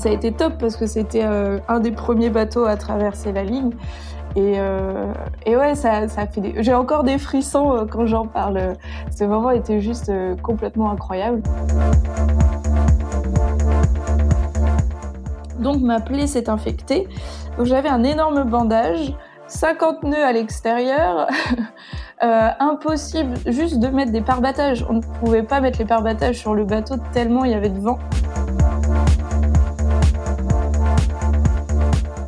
[0.00, 3.70] ça a été top parce que c'était un des premiers bateaux à traverser la ligne.
[4.36, 5.12] Et, euh,
[5.44, 6.62] et ouais, ça, ça fait des...
[6.62, 8.74] j'ai encore des frissons euh, quand j'en parle.
[9.14, 11.42] Ce moment était juste euh, complètement incroyable.
[15.58, 17.08] Donc ma plaie s'est infectée.
[17.58, 19.12] Donc j'avais un énorme bandage,
[19.48, 21.26] 50 nœuds à l'extérieur.
[22.22, 24.86] euh, impossible juste de mettre des pare-battages.
[24.88, 27.80] On ne pouvait pas mettre les pare-battages sur le bateau tellement il y avait de
[27.80, 27.98] vent.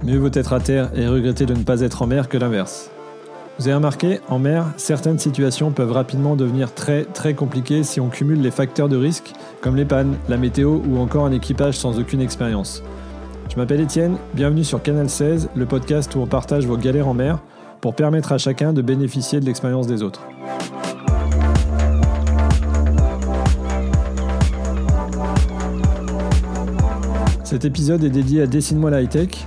[0.05, 2.91] Mieux vaut être à terre et regretter de ne pas être en mer que l'inverse.
[3.57, 8.09] Vous avez remarqué, en mer, certaines situations peuvent rapidement devenir très très compliquées si on
[8.09, 12.01] cumule les facteurs de risque comme les pannes, la météo ou encore un équipage sans
[12.01, 12.83] aucune expérience.
[13.49, 17.15] Je m'appelle Étienne, bienvenue sur Canal 16, le podcast où on partage vos galères en
[17.15, 17.39] mer
[17.81, 20.23] pour permettre à chacun de bénéficier de l'expérience des autres.
[27.45, 29.47] Cet épisode est dédié à Dessine-moi la high-tech,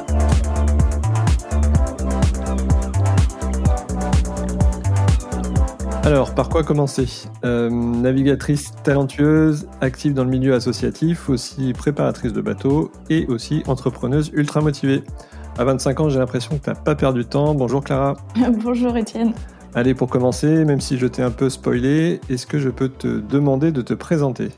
[6.03, 7.05] Alors, par quoi commencer?
[7.45, 14.31] Euh, Navigatrice talentueuse, active dans le milieu associatif, aussi préparatrice de bateaux et aussi entrepreneuse
[14.33, 15.03] ultra motivée.
[15.59, 17.53] À 25 ans, j'ai l'impression que tu n'as pas perdu de temps.
[17.53, 18.15] Bonjour Clara.
[18.63, 19.33] Bonjour Étienne.
[19.75, 23.19] Allez, pour commencer, même si je t'ai un peu spoilé, est-ce que je peux te
[23.19, 24.49] demander de te présenter?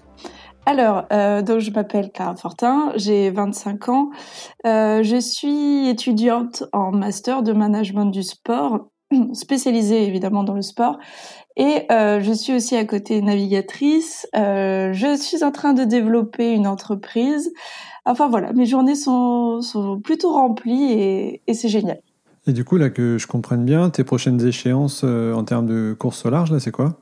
[0.66, 4.12] Alors, euh, donc je m'appelle Clara Fortin, j'ai 25 ans,
[4.66, 8.88] euh, je suis étudiante en master de management du sport
[9.34, 10.98] spécialisée évidemment dans le sport.
[11.56, 14.28] Et euh, je suis aussi à côté navigatrice.
[14.36, 17.54] Euh, je suis en train de développer une entreprise.
[18.06, 22.00] Enfin voilà, mes journées sont, sont plutôt remplies et, et c'est génial.
[22.46, 25.96] Et du coup, là, que je comprenne bien, tes prochaines échéances euh, en termes de
[25.98, 26.98] course au large, là, c'est quoi?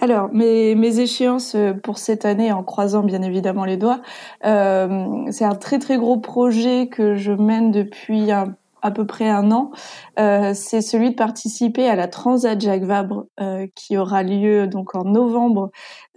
[0.00, 4.00] Alors, mes, mes échéances pour cette année, en croisant bien évidemment les doigts,
[4.46, 9.28] euh, c'est un très très gros projet que je mène depuis un à peu près
[9.28, 9.70] un an,
[10.18, 14.94] euh, c'est celui de participer à la Transat Jacques Vabre euh, qui aura lieu donc
[14.94, 15.70] en novembre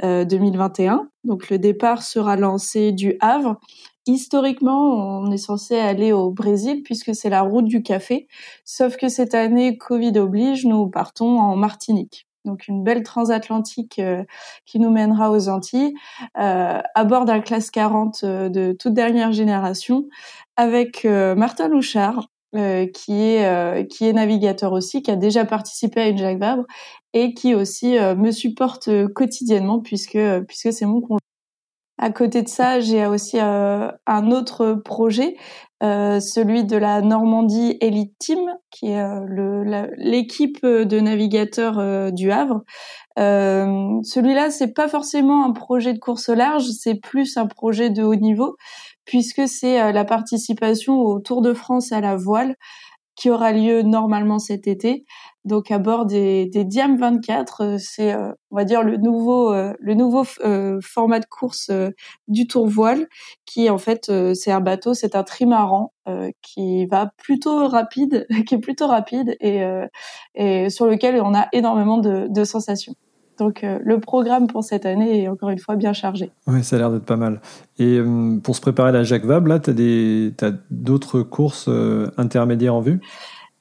[0.03, 1.07] euh, 2021.
[1.23, 3.59] Donc le départ sera lancé du Havre.
[4.05, 8.27] Historiquement, on est censé aller au Brésil puisque c'est la route du café.
[8.65, 12.27] Sauf que cette année, Covid oblige, nous partons en Martinique.
[12.45, 14.23] Donc une belle transatlantique euh,
[14.65, 15.93] qui nous mènera aux Antilles
[16.37, 20.07] euh, à bord d'un classe 40 euh, de toute dernière génération
[20.55, 26.01] avec Martin Louchard, euh, qui est euh, qui est navigateur aussi, qui a déjà participé
[26.01, 26.65] à une Jacques Vabre
[27.13, 31.17] et qui aussi euh, me supporte quotidiennement puisque puisque c'est mon conjoint.
[31.97, 35.35] À côté de ça, j'ai aussi un autre projet,
[35.79, 38.39] celui de la Normandie Elite Team,
[38.71, 39.05] qui est
[39.97, 42.63] l'équipe de navigateurs du Havre.
[43.15, 48.15] Celui-là, c'est pas forcément un projet de course large, c'est plus un projet de haut
[48.15, 48.57] niveau
[49.05, 52.55] puisque c'est euh, la participation au Tour de France à la voile
[53.15, 55.05] qui aura lieu normalement cet été.
[55.45, 59.53] Donc à bord des, des Diam 24, euh, c'est euh, on va dire le nouveau
[59.53, 60.23] le nouveau
[60.81, 61.69] format de course
[62.27, 63.07] du Tour voile,
[63.45, 65.93] qui en fait c'est un bateau, c'est un trimaran
[66.41, 69.63] qui va plutôt rapide, qui est plutôt rapide et,
[70.35, 72.95] et sur lequel on a énormément de, de sensations.
[73.37, 76.31] Donc euh, le programme pour cette année est encore une fois bien chargé.
[76.47, 77.41] Oui, ça a l'air d'être pas mal.
[77.79, 79.71] Et euh, pour se préparer à la Jacques Vabre, là, tu
[80.41, 83.01] as d'autres courses euh, intermédiaires en vue?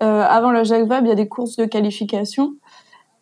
[0.00, 2.54] Avant la Jacques Vabre, il y a des courses de qualification.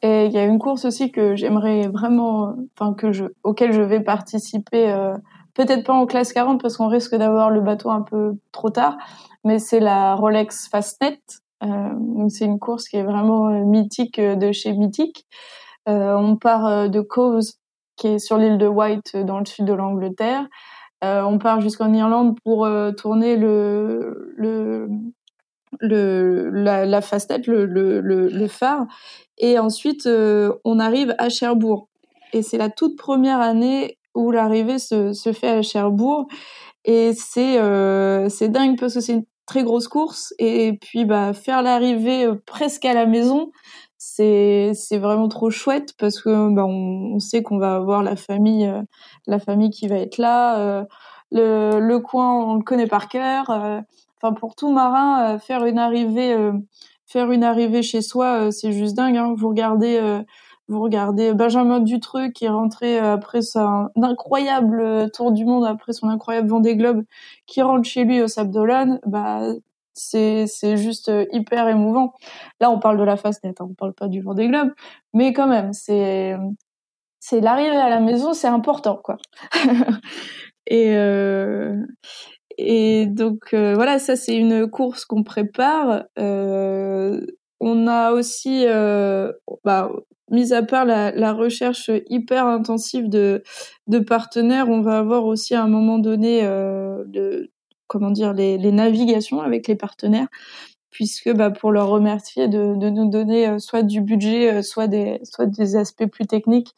[0.01, 3.83] Et il y a une course aussi que j'aimerais vraiment, enfin que je, auquel je
[3.83, 4.91] vais participer,
[5.53, 8.97] peut-être pas en classe 40 parce qu'on risque d'avoir le bateau un peu trop tard,
[9.45, 11.21] mais c'est la Rolex Fastnet.
[11.61, 15.27] donc c'est une course qui est vraiment mythique de chez Mythique.
[15.91, 17.43] Euh, on part euh, de Cowes,
[17.97, 20.47] qui est sur l'île de White, dans le sud de l'Angleterre.
[21.03, 24.35] Euh, on part jusqu'en Irlande pour tourner le,
[25.81, 27.01] la, la
[27.47, 28.87] le, le, phare.
[29.39, 31.89] Et ensuite, on arrive à Cherbourg.
[32.33, 36.29] Et c'est la toute première année où l'arrivée se, se fait à Cherbourg.
[36.85, 37.59] Et c'est
[38.29, 40.35] c'est dingue parce que c'est une très grosse course.
[40.39, 43.51] Et puis, bah, faire l'arrivée presque à la maison,
[44.03, 48.67] c'est c'est vraiment trop chouette parce que bah, on, sait qu'on va avoir la famille
[48.67, 48.81] euh,
[49.27, 50.85] la famille qui va être là euh,
[51.31, 53.79] le, le coin on le connaît par cœur euh,
[54.17, 56.35] enfin pour tout marin faire une arrivée
[57.07, 59.35] faire une arrivée chez soi c'est juste dingue hein.
[59.37, 60.23] vous regardez
[60.69, 66.09] vous regardez Benjamin Dutreux qui est rentré après un incroyable tour du monde, après son
[66.09, 67.03] incroyable Vendée Globe,
[67.47, 69.41] qui rentre chez lui au Sable d'Olonne, bah
[70.01, 72.15] c'est c'est juste hyper émouvant.
[72.61, 74.73] Là, on parle de la face nette, hein, on parle pas du Vendée Globe,
[75.15, 76.37] mais quand même, c'est
[77.21, 79.19] c'est l'arrivée à la maison, c'est important, quoi.
[80.67, 81.77] et euh,
[82.59, 86.05] et donc euh, voilà, ça c'est une course qu'on prépare.
[86.19, 87.21] Euh,
[87.61, 89.33] on a aussi, euh,
[89.65, 89.91] bah,
[90.31, 93.43] mis à part la, recherche hyper intensive de,
[93.87, 97.51] de partenaires, on va avoir aussi à un moment donné euh, de,
[97.91, 100.29] comment dire les, les, navigations avec les partenaires,
[100.91, 104.87] puisque bah, pour leur remercier de, de nous donner euh, soit du budget, euh, soit
[104.87, 106.75] des, soit des aspects plus techniques,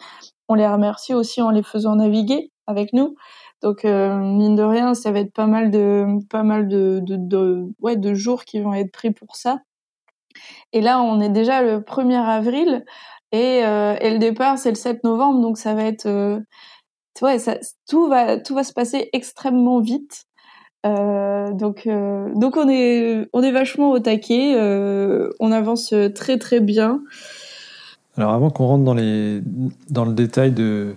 [0.48, 3.14] on les remercie aussi en les faisant naviguer avec nous.
[3.62, 7.66] Donc euh, mine de rien, ça va être pas mal de pas mal de, de,
[7.80, 9.60] ouais, de jours qui vont être pris pour ça.
[10.72, 12.84] Et là, on est déjà le 1er avril
[13.32, 16.42] et, et le départ c'est le 7 novembre, donc ça va être
[17.22, 20.26] ouais, ça, tout va tout va se passer extrêmement vite.
[20.84, 26.38] Euh, donc euh, donc on est on est vachement au taquet, euh, on avance très
[26.38, 27.02] très bien.
[28.17, 29.43] Alors avant qu'on rentre dans les
[29.90, 30.94] dans le détail de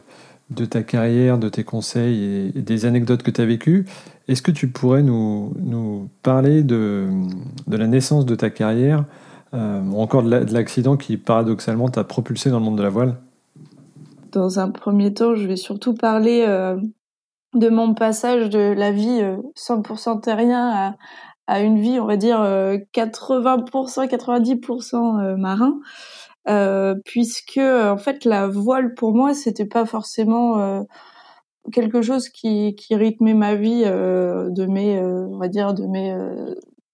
[0.52, 3.86] de ta carrière, de tes conseils et, des anecdotes que tu as vécues.
[4.28, 7.08] Est-ce que tu pourrais nous, nous parler de,
[7.68, 9.06] de, la naissance de ta carrière
[9.54, 13.16] ou encore de l'accident qui paradoxalement t'a propulsé dans le monde de la voile?
[14.32, 16.46] Dans un premier temps, je vais surtout parler
[17.56, 19.22] de mon passage de la vie
[19.56, 20.96] 100% euh, terrien à,
[21.48, 25.80] à, une vie, on va dire, 80%, 90% marin.
[26.48, 30.84] Euh, puisque en fait la voile pour moi c'était pas forcément euh,
[31.74, 36.16] quelque chose qui, rythmait ma vie euh, de mes on dire de mes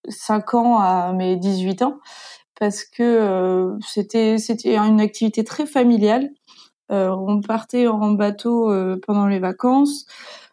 [0.08, 2.00] 5 ans à mes 18 ans.
[2.60, 6.30] Parce que c'était c'était une activité très familiale.
[6.90, 8.72] On partait en bateau
[9.08, 10.06] pendant les vacances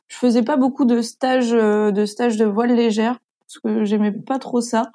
[0.09, 4.39] je faisais pas beaucoup de stages de stages de voile légère parce que j'aimais pas
[4.39, 4.91] trop ça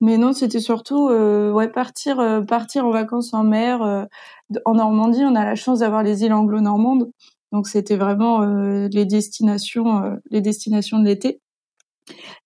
[0.00, 4.04] mais non, c'était surtout euh, ouais partir euh, partir en vacances en mer euh,
[4.64, 5.24] en Normandie.
[5.24, 7.10] On a la chance d'avoir les îles anglo-normandes,
[7.52, 11.40] donc c'était vraiment euh, les destinations les destinations de l'été.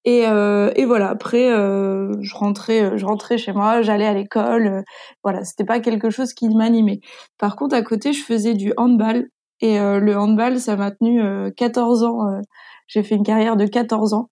[0.05, 1.09] Et, et voilà.
[1.09, 4.85] Après, je rentrais je rentrais chez moi, j'allais à l'école.
[5.23, 7.01] voilà, c'était pas quelque chose qui m'animait.
[7.39, 9.29] Par contre, à côté, je faisais du handball
[9.61, 11.23] et le handball, ça m'a tenu
[11.57, 12.41] 14 ans.
[12.87, 14.29] J'ai fait une carrière de 14 ans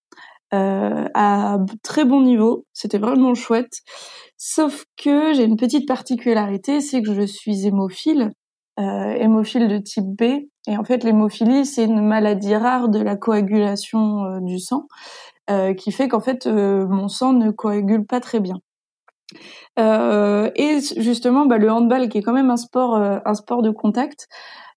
[0.55, 2.67] euh, à très bon niveau.
[2.73, 3.79] C'était vraiment chouette.
[4.37, 8.33] Sauf que j'ai une petite particularité, c'est que je suis hémophile,
[8.79, 10.23] euh, hémophile de type B.
[10.67, 14.87] Et en fait, l'hémophilie, c'est une maladie rare de la coagulation euh, du sang,
[15.51, 18.59] euh, qui fait qu'en fait, euh, mon sang ne coagule pas très bien.
[19.79, 24.29] et justement, bah, le handball, qui est quand même un sport, un sport de contact,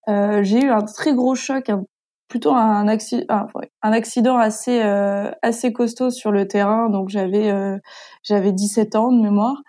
[0.08, 1.84] j'ai eu un très gros choc, un
[2.28, 3.48] plutôt un, accident,
[3.82, 6.90] un accident assez euh, assez costaud sur le terrain.
[6.90, 7.78] Donc j'avais euh,
[8.24, 9.62] j'avais 17 ans de mémoire.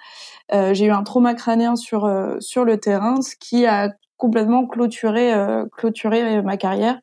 [0.55, 2.11] Euh, j'ai eu un trauma crânien sur
[2.41, 5.33] sur le terrain, ce qui a complètement clôturé
[5.73, 6.99] clôturé ma carrière.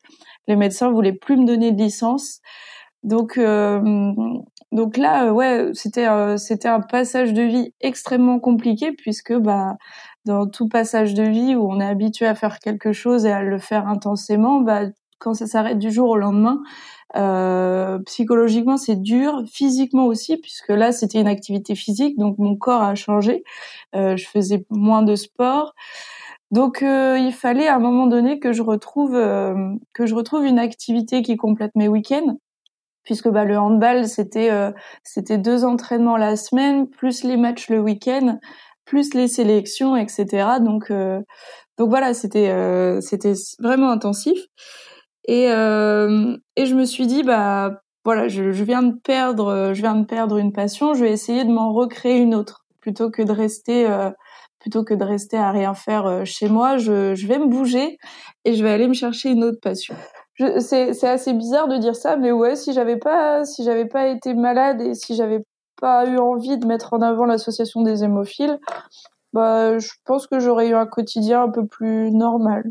[0.48, 2.40] Les médecins voulaient plus me donner de licence.
[3.02, 3.38] Donc
[4.72, 6.08] donc là ouais, c'était
[6.38, 9.76] c'était un passage de vie extrêmement compliqué puisque bah
[10.24, 13.42] dans tout passage de vie où on est habitué à faire quelque chose et à
[13.42, 14.82] le faire intensément, bah
[15.18, 16.60] quand ça s'arrête du jour au lendemain.
[17.16, 22.82] Euh, psychologiquement, c'est dur, physiquement aussi, puisque là, c'était une activité physique, donc mon corps
[22.82, 23.44] a changé.
[23.94, 25.74] Euh, je faisais moins de sport.
[26.50, 30.44] Donc, euh, il fallait à un moment donné que je retrouve euh, que je retrouve
[30.44, 32.36] une activité qui complète mes week-ends,
[33.04, 37.80] puisque bah, le handball c'était euh, c'était deux entraînements la semaine, plus les matchs le
[37.80, 38.38] week-end,
[38.84, 40.58] plus les sélections, etc.
[40.60, 40.92] Donc
[41.78, 44.38] donc voilà, c'était c'était vraiment intensif.
[45.26, 49.80] Et, euh, et je me suis dit, bah voilà, je, je, viens de perdre, je
[49.80, 53.22] viens de perdre une passion, je vais essayer de m'en recréer une autre, plutôt que
[53.22, 54.10] de rester, euh,
[54.58, 56.76] plutôt que de rester à rien faire euh, chez moi.
[56.76, 57.98] Je, je vais me bouger
[58.44, 59.94] et je vais aller me chercher une autre passion.
[60.58, 64.34] C'est assez bizarre de dire ça, mais ouais, si j'avais pas, si j'avais pas été
[64.34, 65.40] malade et si j'avais
[65.80, 68.58] pas eu envie de mettre en avant l'association des hémophiles,
[69.32, 72.64] bah, je pense que j'aurais eu un quotidien un peu plus normal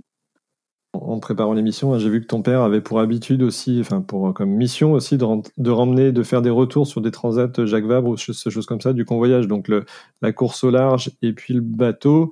[0.94, 4.32] en préparant l'émission, hein, j'ai vu que ton père avait pour habitude aussi, enfin pour
[4.34, 5.26] comme mission aussi de,
[5.58, 8.80] de ramener, de faire des retours sur des transats Jacques Vabre ou ce choses comme
[8.80, 9.48] ça du convoyage.
[9.48, 9.72] Donc
[10.22, 12.32] la course au large et puis le bateau,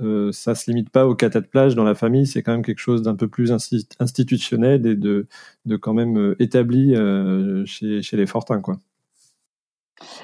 [0.00, 2.26] euh, ça se limite pas au cata de plage dans la famille.
[2.26, 3.52] C'est quand même quelque chose d'un peu plus
[4.00, 5.26] institutionnel et de,
[5.80, 8.78] quand même euh, établi euh, chez, chez les Fortins, quoi.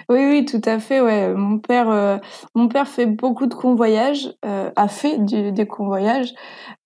[0.09, 1.01] Oui, oui, tout à fait.
[1.01, 2.19] Ouais, mon père, euh,
[2.55, 6.33] mon père fait beaucoup de convoyages, euh, a fait des convoyages,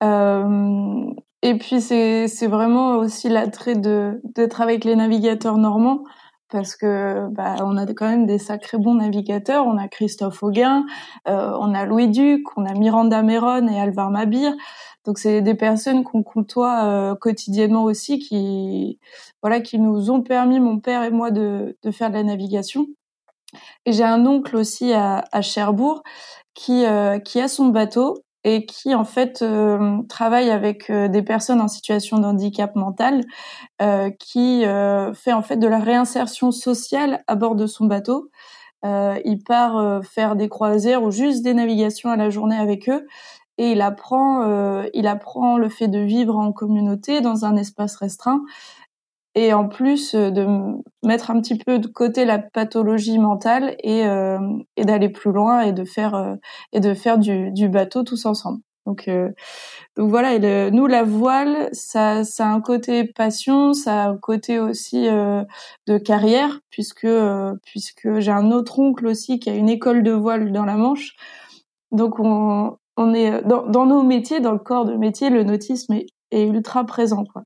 [0.03, 1.05] euh,
[1.43, 6.05] et puis c'est c'est vraiment aussi l'attrait de d'être avec les navigateurs normands
[6.53, 9.67] parce que bah on a quand même des sacrés bons navigateurs.
[9.67, 10.85] On a Christophe Auguin,
[11.27, 14.55] on a Louis Duc, on a Miranda Méron et Alvar Mabir.
[15.05, 18.99] Donc c'est des personnes qu'on côtoie euh, quotidiennement aussi, qui
[19.43, 22.87] voilà, qui nous ont permis, mon père et moi, de, faire de la navigation.
[23.85, 26.03] Et j'ai un oncle aussi à, Cherbourg
[26.71, 31.69] euh, qui a son bateau et qui en fait euh, travaille avec des personnes en
[31.69, 33.25] situation de handicap mental,
[34.19, 34.65] qui
[35.15, 38.31] fait en fait de la réinsertion sociale à bord de son bateau.
[38.85, 43.07] il part faire des croisières ou juste des navigations à la journée avec eux
[43.59, 47.97] et il apprend, euh, il apprend le fait de vivre en communauté dans un espace
[47.97, 48.43] restreint
[49.35, 50.47] et en plus euh, de
[51.03, 54.39] mettre un petit peu de côté la pathologie mentale et, euh,
[54.77, 56.35] et d'aller plus loin et de faire euh,
[56.73, 58.61] et de faire du, du, bateau tous ensemble.
[58.87, 59.31] Donc euh,
[59.97, 64.17] donc voilà, et nous la voile, ça ça a un côté passion, ça a un
[64.17, 67.07] côté aussi de carrière puisque
[67.65, 71.15] puisque j'ai un autre oncle aussi qui a une école de voile dans la Manche.
[71.93, 75.45] Donc on, on est euh, dans, dans, nos métiers, dans le corps de métier, le
[75.45, 77.43] nautisme est, est ultra présent, quoi.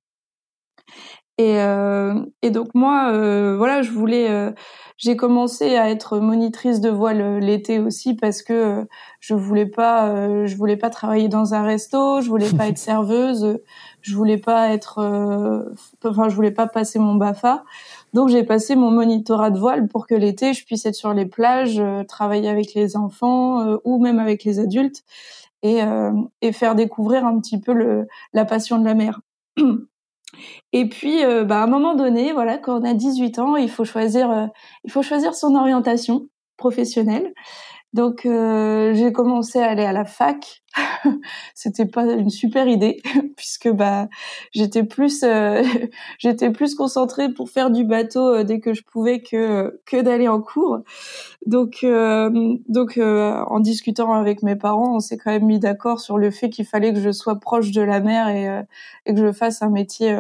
[1.39, 4.53] Et, euh, et donc moi, euh, voilà, je voulais, euh,
[4.97, 8.85] j'ai commencé à être monitrice de voile euh, l'été aussi parce que euh,
[9.21, 13.59] je voulais pas, je voulais pas travailler dans un resto, je voulais pas être serveuse,
[14.01, 14.99] je voulais pas être,
[16.05, 17.65] enfin, je voulais pas passer mon Bafa.
[18.15, 21.27] Donc j'ai passé mon monitorat de voile pour que l'été je puisse être sur les
[21.27, 25.05] plages, travailler avec les enfants ou même avec les adultes
[25.63, 25.81] et,
[26.41, 29.21] et faire découvrir un petit peu le, la passion de la mer.
[30.73, 33.71] Et puis, euh, bah, à un moment donné, quand on a 18 ans, il
[34.31, 34.47] euh,
[34.85, 37.33] il faut choisir son orientation professionnelle.
[37.97, 40.63] Donc, euh, j'ai commencé à aller à la fac.
[41.55, 43.01] C'était pas une super idée
[43.37, 44.09] puisque bah
[44.53, 45.25] j'étais plus,
[46.19, 50.81] j'étais plus concentrée pour faire du bateau dès que je pouvais que d'aller en cours.
[51.47, 51.87] Donc,
[52.69, 56.51] donc, en discutant avec mes parents, on s'est quand même mis d'accord sur le fait
[56.51, 58.65] qu'il fallait que je sois proche de la mer et,
[59.07, 60.15] et que je fasse un métier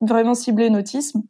[0.00, 1.22] vraiment ciblé nautisme.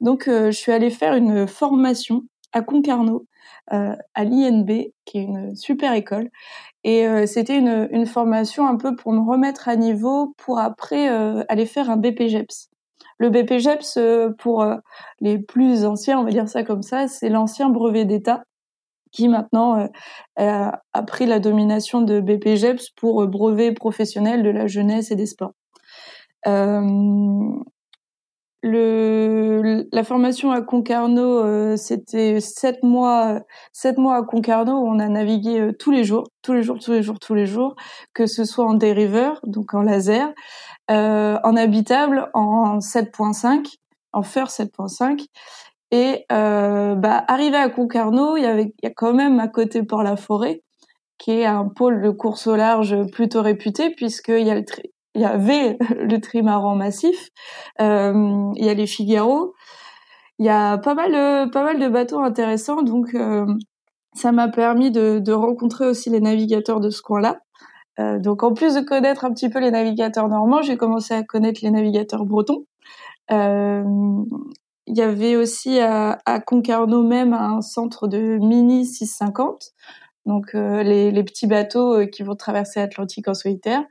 [0.00, 3.33] Donc, euh, je suis allée faire une formation à Concarneau, euh,
[3.68, 6.30] à l'INB, qui est une super école.
[6.84, 11.08] Et euh, c'était une, une, formation un peu pour me remettre à niveau pour après
[11.48, 12.70] aller faire un BPGEPS.
[13.18, 13.98] Le BPGEPS,
[14.38, 14.66] pour
[15.20, 18.44] les plus anciens, on va dire ça comme ça, c'est l'ancien brevet d'État
[19.12, 19.88] qui maintenant
[20.36, 25.52] a pris la domination de BPGEPS pour brevet professionnel de la jeunesse et des sports.
[26.46, 27.48] Euh,
[28.64, 33.40] le, la formation à Concarneau, euh, c'était sept mois,
[33.74, 36.92] sept mois à Concarneau on a navigué euh, tous les jours, tous les jours, tous
[36.92, 37.76] les jours, tous les jours,
[38.14, 40.32] que ce soit en dériveur, donc en laser,
[40.90, 43.66] euh, en habitable, en 7.5,
[44.14, 45.26] en FER 7.5.
[45.90, 49.48] Et euh, bah, arrivé à Concarneau, il y avait, il y a quand même à
[49.48, 50.62] côté Port-la-Forêt,
[51.18, 54.64] qui est un pôle de course au large plutôt réputé puisqu'il y a le,
[55.14, 57.30] il y avait le trimaran massif,
[57.80, 59.54] euh, il y a les Figaro,
[60.38, 63.46] il y a pas mal de, pas mal de bateaux intéressants, donc euh,
[64.14, 67.40] ça m'a permis de, de, rencontrer aussi les navigateurs de ce coin-là.
[68.00, 71.22] Euh, donc en plus de connaître un petit peu les navigateurs normands, j'ai commencé à
[71.22, 72.64] connaître les navigateurs bretons.
[73.30, 73.84] Euh,
[74.86, 79.72] il y avait aussi à, Concarneau même un centre de mini 650,
[80.26, 83.84] donc euh, les, petits bateaux euh, qui vont traverser l'Atlantique en solitaire.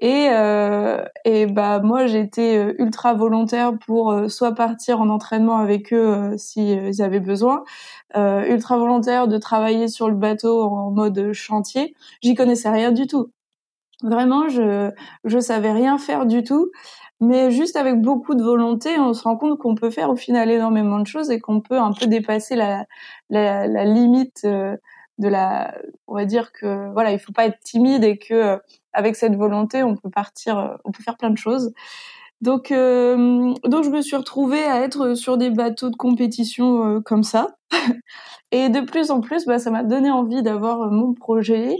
[0.00, 5.58] Et, euh, et bah moi j'étais euh, ultra volontaire pour euh, soit partir en entraînement
[5.58, 7.64] avec eux euh, s'ils si, avaient besoin,
[8.16, 11.94] ultra volontaire de travailler sur le bateau en mode chantier.
[12.22, 13.30] J'y connaissais rien du tout.
[14.02, 14.90] Vraiment, je
[15.24, 16.70] je savais rien faire du tout.
[17.20, 20.50] Mais juste avec beaucoup de volonté, on se rend compte qu'on peut faire au final
[20.50, 22.86] énormément de choses et qu'on peut un peu dépasser la,
[23.30, 24.46] la, la limite
[25.20, 25.74] de la,
[26.08, 28.58] on va dire que voilà, il faut pas être timide et que
[28.92, 31.72] avec cette volonté, on peut partir, euh, on peut faire plein de choses.
[32.40, 37.00] Donc, euh, donc je me suis retrouvée à être sur des bateaux de compétition euh,
[37.00, 37.56] comme ça.
[38.52, 41.76] Et de plus en plus, bah, ça m'a donné envie d'avoir mon projet,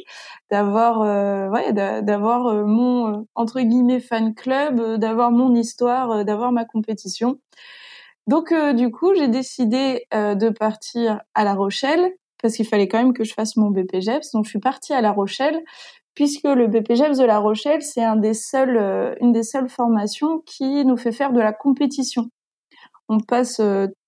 [0.51, 1.01] d'avoir,
[1.51, 7.41] ouais, d'avoir mon entre guillemets fan club, d'avoir mon histoire, d'avoir ma compétition.
[8.29, 13.13] Donc, du coup, j'ai décidé de partir à La Rochelle parce qu'il fallait quand même
[13.13, 14.31] que je fasse mon BPGEPS.
[14.33, 15.61] Donc, je suis partie à La Rochelle
[16.21, 21.13] puisque le BPGEPS de La Rochelle, c'est euh, une des seules formations qui nous fait
[21.13, 22.27] faire de la compétition.
[23.09, 23.59] on passe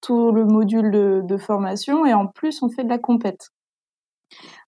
[0.02, 3.48] tout le module de, formation et en plus on fait de la compète.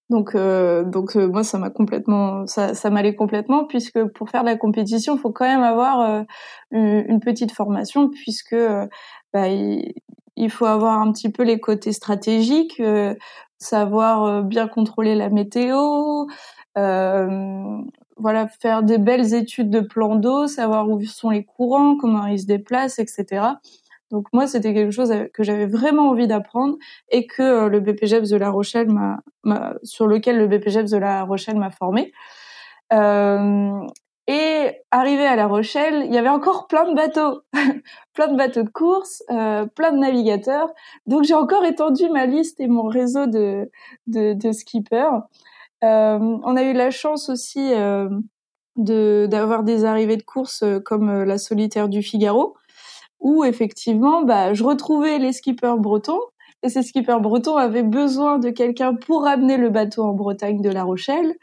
[0.09, 4.49] Donc, euh, donc moi, ça m'a complètement, ça, ça m'allait complètement, puisque pour faire de
[4.49, 6.25] la compétition, il faut quand même avoir
[6.71, 8.57] une, petite formation, puisque
[9.33, 12.81] bah, il, faut avoir un petit peu les côtés stratégiques,
[13.59, 16.25] savoir bien contrôler la météo,
[16.75, 22.39] voilà, faire des belles études de plan d'eau, savoir où sont les courants, comment ils
[22.39, 23.55] se déplacent, etc.
[24.11, 26.77] Donc moi, c'était quelque chose que j'avais vraiment envie d'apprendre
[27.09, 31.23] et que euh, le BPGEPS de La Rochelle m'a, sur lequel le BPGEPS de La
[31.23, 32.13] Rochelle m'a formé.
[32.93, 33.81] Euh,
[34.27, 37.41] et arrivé à La Rochelle, il y avait encore plein de bateaux,
[38.13, 40.69] plein de bateaux de course, euh, plein de navigateurs.
[41.07, 43.69] Donc j'ai encore étendu ma liste et mon réseau de,
[44.07, 45.21] de, de skippers.
[45.85, 48.09] Euh, on a eu la chance aussi euh,
[48.75, 52.55] d'avoir des arrivées de course euh, comme la solitaire du Figaro,
[53.19, 56.21] où effectivement, bah, je retrouvais les skippers bretons.
[56.63, 60.69] Et ces skippers bretons avaient besoin de quelqu'un pour ramener le bateau en Bretagne de
[60.69, 61.35] La Rochelle.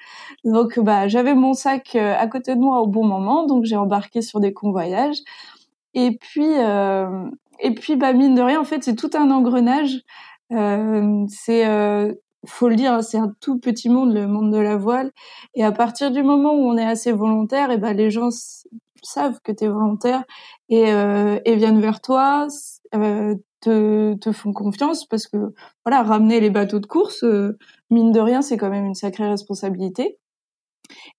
[0.44, 4.20] Donc, bah, j'avais mon sac à côté de moi au bon moment, donc j'ai embarqué
[4.20, 5.18] sur des convoyages.
[5.94, 6.54] Et puis,
[7.76, 10.02] puis, bah, mine de rien, en fait, c'est tout un engrenage.
[10.52, 11.64] Euh, c'est
[12.46, 15.12] faut le dire, c'est un tout petit monde, le monde de la voile.
[15.54, 18.30] Et à partir du moment où on est assez volontaire, et ben les gens
[19.02, 20.24] savent que tu es volontaire
[20.68, 22.46] et, euh, et viennent vers toi,
[22.94, 27.56] euh, te, te font confiance parce que voilà, ramener les bateaux de course, euh,
[27.90, 30.18] mine de rien, c'est quand même une sacrée responsabilité.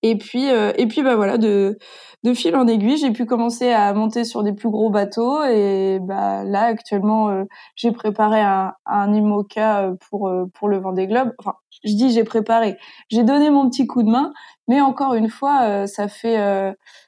[0.02, 1.78] Et puis, euh, et puis bah voilà, de,
[2.24, 5.44] de fil en aiguille, j'ai pu commencer à monter sur des plus gros bateaux.
[5.44, 7.44] Et bah là, actuellement, euh,
[7.76, 11.34] j'ai préparé un, un IMOCA euh, pour pour le Vendée Globe.
[11.40, 12.78] Enfin, je dis j'ai préparé,
[13.10, 14.34] j'ai donné mon petit coup de main,
[14.68, 16.38] mais encore une fois, ça fait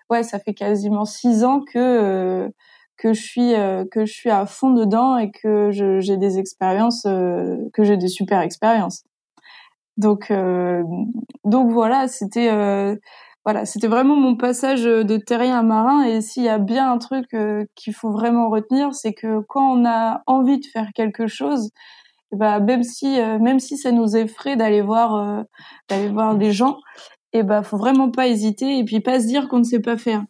[0.10, 2.50] ouais, ça fait quasiment six ans que
[2.98, 3.54] que je suis
[3.92, 8.42] que je suis à fond dedans et que j'ai des expériences, que j'ai des super
[8.42, 9.04] expériences.
[9.98, 10.84] Donc, euh,
[11.44, 12.96] donc voilà, c'était euh,
[13.46, 16.04] voilà, c'était vraiment mon passage de terrien à marin.
[16.04, 19.66] Et s'il y a bien un truc euh, qu'il faut vraiment retenir, c'est que quand
[19.72, 21.72] on a envie de faire quelque chose,
[22.32, 23.08] bah même si
[23.40, 25.46] même si ça nous effraie d'aller voir
[25.90, 26.80] d'aller voir des gens,
[27.34, 29.98] et bah faut vraiment pas hésiter et puis pas se dire qu'on ne sait pas
[29.98, 30.26] faire.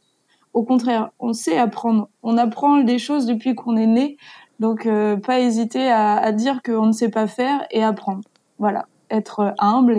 [0.54, 2.10] Au contraire, on sait apprendre.
[2.24, 4.18] On apprend des choses depuis qu'on est né,
[4.60, 4.88] donc
[5.26, 8.22] pas hésiter à, à dire qu'on ne sait pas faire et apprendre.
[8.60, 9.98] Voilà être humble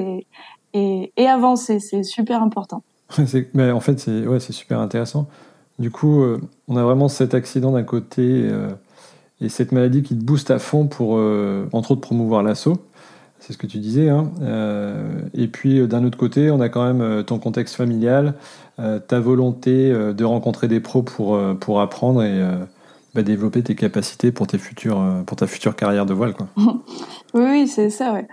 [0.74, 1.80] et, et, avancer.
[1.80, 2.82] C'est super important.
[3.18, 5.28] en fait, c'est ouais, super intéressant.
[5.78, 8.70] Du coup, euh, on a vraiment cet accident d'un côté euh,
[9.40, 12.78] et cette maladie qui te booste à fond pour, euh, entre autres, promouvoir l'assaut.
[13.38, 14.08] C'est ce que tu disais.
[14.08, 14.30] Hein.
[15.34, 18.34] et puis, d'un autre côté, on a quand même ton contexte familial,
[18.76, 22.42] ta volonté de rencontrer des pros pour, pour apprendre et
[23.22, 26.34] développer tes capacités pour, tes futures, euh, pour ta future carrière de voile.
[26.34, 26.46] Quoi.
[27.34, 28.26] oui, c'est ça, ouais.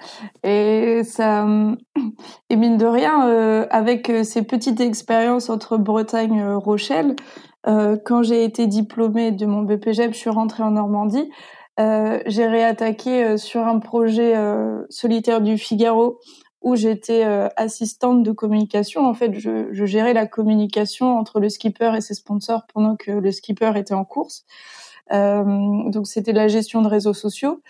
[0.43, 1.47] Et, ça,
[2.49, 7.15] et mine de rien, euh, avec euh, ces petites expériences entre Bretagne et Rochelle,
[7.65, 11.29] quand j'ai été diplômée de mon BPGEP, je suis rentrée en Normandie.
[11.77, 14.33] j'ai réattaqué sur un projet
[14.89, 16.19] solitaire du Figaro
[16.63, 17.23] où j'étais
[17.57, 19.05] assistante de communication.
[19.05, 23.11] En fait, je, je, gérais la communication entre le skipper et ses sponsors pendant que
[23.11, 24.45] le skipper était en course.
[25.11, 25.43] Euh,
[25.89, 27.61] donc c'était la gestion de réseaux sociaux.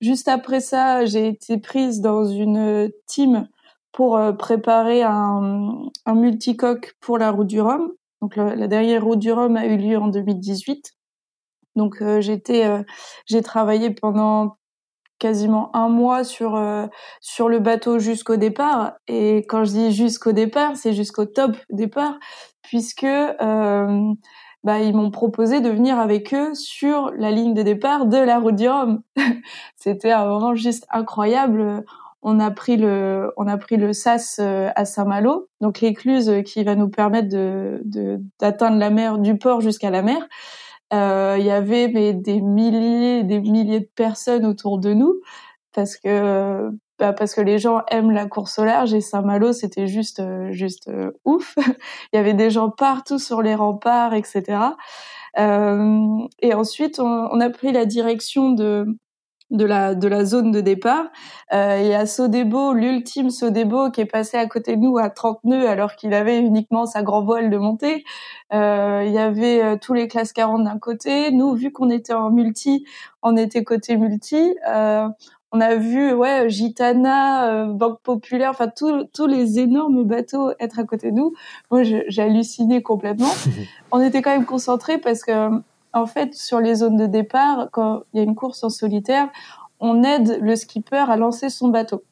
[0.00, 3.48] Juste après ça, j'ai été prise dans une team
[3.92, 7.92] pour euh, préparer un, un multicoque pour la route du Rhum.
[8.22, 10.94] Donc la, dernière route du Rhum a eu lieu en 2018.
[11.76, 12.66] Donc euh, j'étais,
[13.26, 14.56] j'ai travaillé pendant
[15.20, 16.60] quasiment un mois sur
[17.20, 18.94] sur le bateau jusqu'au départ.
[19.06, 22.18] Et quand je dis jusqu'au départ, c'est jusqu'au top départ,
[22.62, 24.12] puisque euh,
[24.64, 28.38] bah, ils m'ont proposé de venir avec eux sur la ligne de départ de la
[28.38, 28.60] route.
[29.76, 31.84] C'était un moment juste incroyable.
[32.22, 36.64] On a pris le, on a pris le SAS euh, à Saint-Malo, donc l'écluse qui
[36.64, 40.28] va nous permettre de, d'atteindre la mer du port jusqu'à la mer.
[40.92, 45.20] Euh, il y avait mais, des milliers, des milliers de personnes autour de nous
[45.72, 49.86] parce que bah, parce que les gens aiment la course au large et Saint-Malo c'était
[49.86, 51.54] juste euh, juste euh, ouf.
[52.12, 54.58] Il y avait des gens partout sur les remparts, etc.
[55.38, 58.84] Euh, et ensuite on, on, a pris la direction de
[59.50, 61.06] de la de la zone de départ.
[61.52, 65.10] Euh, il y a Sodebo, l'ultime Sodebo, qui est passé à côté de nous à
[65.10, 68.04] 30 nœuds alors qu'il avait uniquement sa grand voile de montée.
[68.52, 71.30] Euh, il y avait tous les classes 40 d'un côté.
[71.30, 72.84] Nous, vu qu'on était en multi,
[73.22, 74.56] on était côté multi.
[74.68, 75.08] Euh,
[75.52, 80.84] on a vu ouais Gitana, euh, Banque Populaire, enfin tous les énormes bateaux être à
[80.84, 81.34] côté de nous.
[81.70, 83.32] Moi, j'ai halluciné complètement.
[83.90, 85.50] on était quand même concentrés parce que
[85.92, 89.28] en fait, sur les zones de départ, quand il y a une course en solitaire,
[89.80, 92.04] on aide le skipper à lancer son bateau.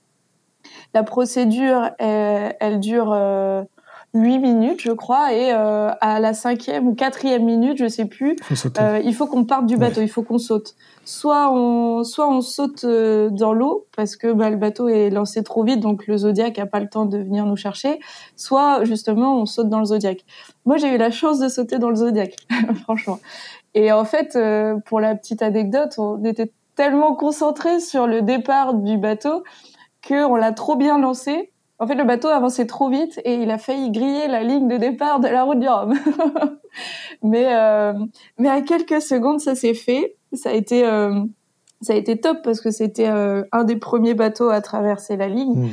[0.95, 3.63] La procédure, elle, elle dure euh,
[4.15, 8.37] 8 minutes, je crois, et euh, à la cinquième ou quatrième minute, je sais plus,
[8.81, 10.75] euh, il faut qu'on parte du bateau, il faut qu'on saute.
[11.05, 15.43] Soit on, soit on saute euh, dans l'eau parce que bah, le bateau est lancé
[15.43, 17.99] trop vite, donc le Zodiac a pas le temps de venir nous chercher.
[18.37, 20.25] Soit justement on saute dans le Zodiac.
[20.65, 22.35] Moi, j'ai eu la chance de sauter dans le Zodiac,
[22.83, 23.21] franchement.
[23.79, 28.75] Et en fait, euh, pour la petite anecdote, on était tellement concentré sur le départ
[28.75, 29.45] du bateau
[30.03, 33.53] que on l'a trop bien lancé en fait, le bateau avançait trop vite et il
[33.53, 35.95] a failli griller la ligne de départ de la route du Rhum.
[37.23, 37.93] mais euh,
[38.37, 40.17] mais à quelques secondes, ça s'est fait.
[40.33, 41.23] Ça a été euh,
[41.81, 45.29] ça a été top parce que c'était euh, un des premiers bateaux à traverser la
[45.29, 45.55] ligne.
[45.55, 45.69] Mmh.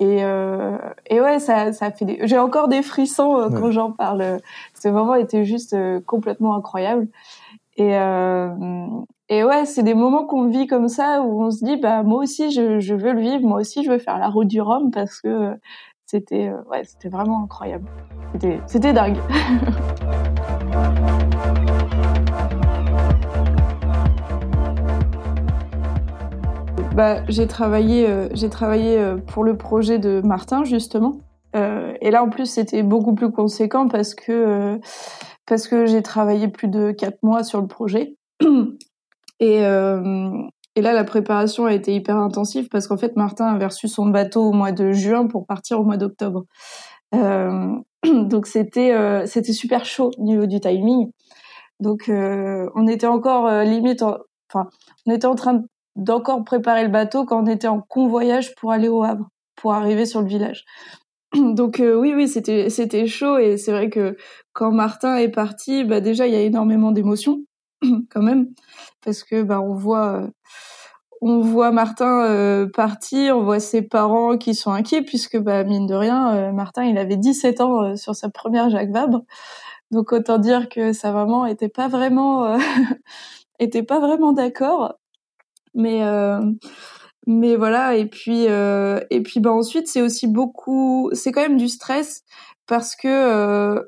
[0.00, 2.20] Et, euh, et ouais, ça, ça fait des...
[2.22, 4.38] J'ai encore des frissons euh, quand j'en parle.
[4.74, 7.08] C'est vraiment été juste complètement incroyable.
[7.78, 8.48] Et, euh,
[9.28, 12.24] et ouais, c'est des moments qu'on vit comme ça où on se dit bah moi
[12.24, 15.20] aussi je, veux le vivre, moi aussi je veux faire la route du Rhum parce
[15.20, 15.52] que
[16.04, 17.88] c'était ouais, c'était vraiment incroyable.
[18.66, 19.18] C'était dingue.
[26.96, 31.18] bah, j'ai travaillé euh, j'ai travaillé pour le projet de Martin justement.
[31.54, 34.80] Euh, et là en plus c'était beaucoup plus conséquent parce que
[35.48, 38.16] parce que j'ai travaillé plus de quatre mois sur le projet.
[39.40, 40.32] Et, euh,
[40.74, 44.06] et là, la préparation a été hyper intensive parce qu'en fait, Martin avait reçu son
[44.06, 46.42] bateau au mois de juin pour partir au mois d'octobre.
[47.14, 51.12] Euh, donc c'était euh, c'était super chaud au niveau du timing.
[51.78, 54.68] Donc on était encore limite, enfin
[55.06, 55.62] on était en train
[55.94, 60.04] d'encore préparer le bateau quand on était en convoyage pour aller au Havre, pour arriver
[60.04, 60.64] sur le village.
[61.36, 64.16] Donc oui, oui, c'était c'était chaud et c'est vrai que
[64.58, 67.44] quand Martin est parti, bah déjà il y a énormément d'émotions
[68.10, 68.48] quand même
[69.04, 70.28] parce que bah on voit
[71.20, 75.86] on voit Martin euh, partir, on voit ses parents qui sont inquiets puisque bah mine
[75.86, 79.22] de rien euh, Martin il avait 17 ans euh, sur sa première Jacques Vabre.
[79.92, 82.58] Donc autant dire que sa maman était pas vraiment
[83.60, 84.94] était pas vraiment d'accord.
[85.72, 86.02] Mais
[87.28, 91.68] mais voilà et puis euh, et puis ensuite c'est aussi beaucoup c'est quand même du
[91.68, 92.24] stress
[92.66, 93.82] parce que euh,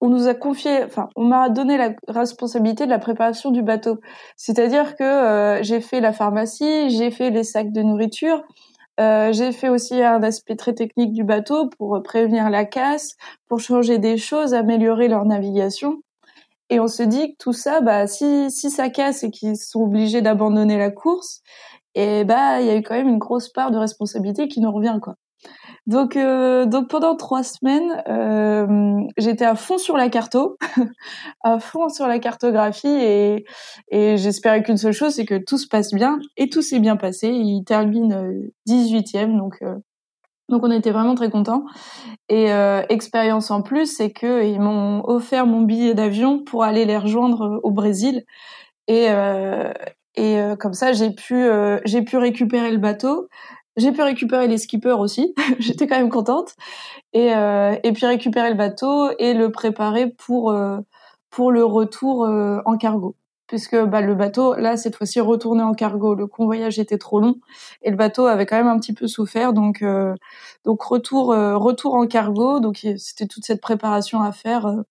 [0.00, 3.98] on nous a confié enfin on m'a donné la responsabilité de la préparation du bateau
[4.36, 8.42] c'est-à-dire que euh, j'ai fait la pharmacie j'ai fait les sacs de nourriture
[9.00, 13.16] euh, j'ai fait aussi un aspect très technique du bateau pour prévenir la casse
[13.48, 16.02] pour changer des choses améliorer leur navigation
[16.70, 19.80] et on se dit que tout ça bah si si ça casse et qu'ils sont
[19.82, 21.42] obligés d'abandonner la course
[21.94, 24.70] et bah il y a eu quand même une grosse part de responsabilité qui nous
[24.72, 25.14] revient quoi.
[25.88, 30.56] Donc euh, donc pendant trois semaines, euh, j'étais à fond sur la carto,
[31.42, 33.44] à fond sur la cartographie et
[33.90, 36.96] et j'espérais qu'une seule chose c'est que tout se passe bien et tout s'est bien
[36.96, 37.28] passé.
[37.30, 39.74] Il termine 18e euh, donc euh,
[40.48, 41.64] donc on était vraiment très contents.
[42.28, 46.84] Et euh, expérience en plus, c'est que ils m'ont offert mon billet d'avion pour aller
[46.84, 48.24] les rejoindre au Brésil.
[48.88, 49.72] Et, euh,
[50.16, 53.28] et euh, comme ça, j'ai pu, euh, j'ai pu récupérer le bateau.
[53.78, 55.34] J'ai pu récupérer les skippers aussi.
[55.58, 56.54] J'étais quand même contente.
[57.14, 60.54] Et, euh, et puis récupérer le bateau et le préparer pour,
[61.30, 62.28] pour le retour
[62.64, 63.16] en cargo
[63.48, 66.14] puisque bah, le bateau, là, cette fois-ci, retourné en cargo.
[66.14, 67.36] Le convoyage était trop long
[67.82, 69.52] et le bateau avait quand même un petit peu souffert.
[69.52, 70.14] Donc, euh,
[70.64, 72.60] donc retour, euh, retour en cargo.
[72.60, 74.66] Donc, c'était toute cette préparation à faire.
[74.66, 74.82] Euh,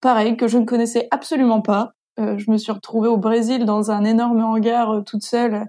[0.00, 1.92] pareil, que je ne connaissais absolument pas.
[2.18, 5.66] Euh, je me suis retrouvée au Brésil dans un énorme hangar euh, toute seule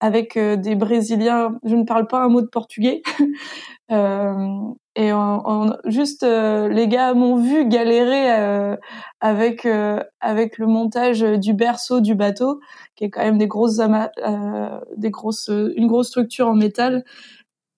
[0.00, 1.58] avec euh, des Brésiliens.
[1.64, 3.02] Je ne parle pas un mot de portugais.
[3.90, 8.76] et on, on, juste les gars m'ont vu galérer
[9.20, 9.64] avec
[10.20, 12.58] avec le montage du berceau du bateau,
[12.96, 13.80] qui est quand même des grosses
[14.96, 17.04] des grosses une grosse structure en métal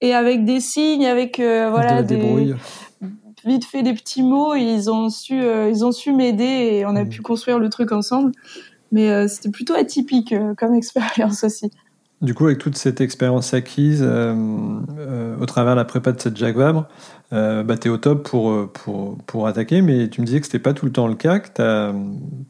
[0.01, 2.55] et avec des signes, avec voilà des, des
[3.45, 6.97] vite fait des petits mots, ils ont su, euh, ils ont su m'aider et on
[6.97, 7.09] a mmh.
[7.09, 8.33] pu construire le truc ensemble.
[8.91, 11.71] Mais euh, c'était plutôt atypique euh, comme expérience aussi.
[12.21, 14.35] Du coup, avec toute cette expérience acquise euh,
[14.99, 16.87] euh, au travers de la prépa de cette Jacques Vabre,
[17.33, 20.87] euh, tu es au top pour, attaquer, mais tu me disais que c'était pas tout
[20.87, 21.93] le temps le cas, que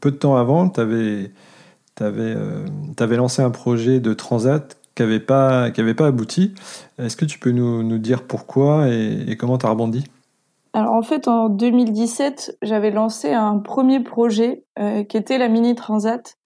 [0.01, 1.31] peu de temps avant, tu avais,
[1.99, 6.55] avais, lancé un projet de transat qui n'avait pas, pas abouti.
[6.97, 10.03] Est-ce que tu peux nous, dire pourquoi et, comment tu as rebondi?
[10.73, 15.75] Alors en fait, en 2017, j'avais lancé un premier projet euh, qui était la Mini
[15.75, 16.37] Transat.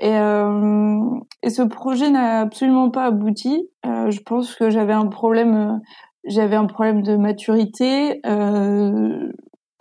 [0.00, 1.00] Et, euh,
[1.42, 3.68] et ce projet n'a absolument pas abouti.
[3.86, 5.80] Euh, je pense que j'avais un problème,
[6.24, 8.20] j'avais un problème de maturité,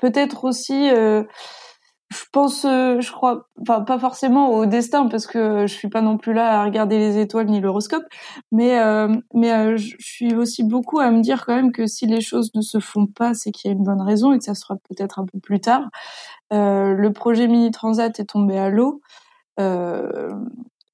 [0.01, 0.89] peut-être aussi
[2.12, 6.01] je pense, euh, je crois, enfin pas forcément au destin parce que je suis pas
[6.01, 8.03] non plus là à regarder les étoiles ni l'horoscope,
[8.51, 12.08] mais euh, mais euh, je suis aussi beaucoup à me dire quand même que si
[12.08, 14.43] les choses ne se font pas, c'est qu'il y a une bonne raison et que
[14.43, 15.84] ça sera peut-être un peu plus tard.
[16.51, 19.01] le projet mini transat est tombé à l'eau,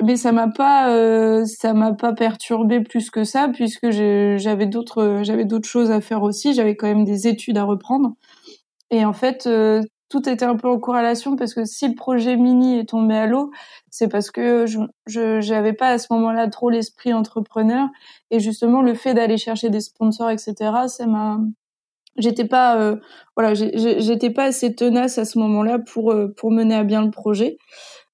[0.04, 5.45] mais ça m'a pas ça m'a pas perturbé plus que ça puisque j'avais d'autres j'avais
[5.45, 6.54] d'autres choses à faire aussi.
[6.54, 8.15] J'avais quand même des études à reprendre.
[8.91, 9.47] Et en fait,
[10.10, 13.28] tout était un peu en corrélation parce que si le projet mini est tombé à
[13.28, 13.51] l'eau,
[13.89, 17.88] c'est parce que je je pas à ce moment-là trop l'esprit entrepreneur
[18.32, 20.54] et justement le fait d'aller chercher des sponsors etc.
[20.88, 21.39] Ça m'a
[22.17, 22.97] j'étais pas euh,
[23.36, 27.12] voilà j'étais pas assez tenace à ce moment-là pour euh, pour mener à bien le
[27.12, 27.58] projet.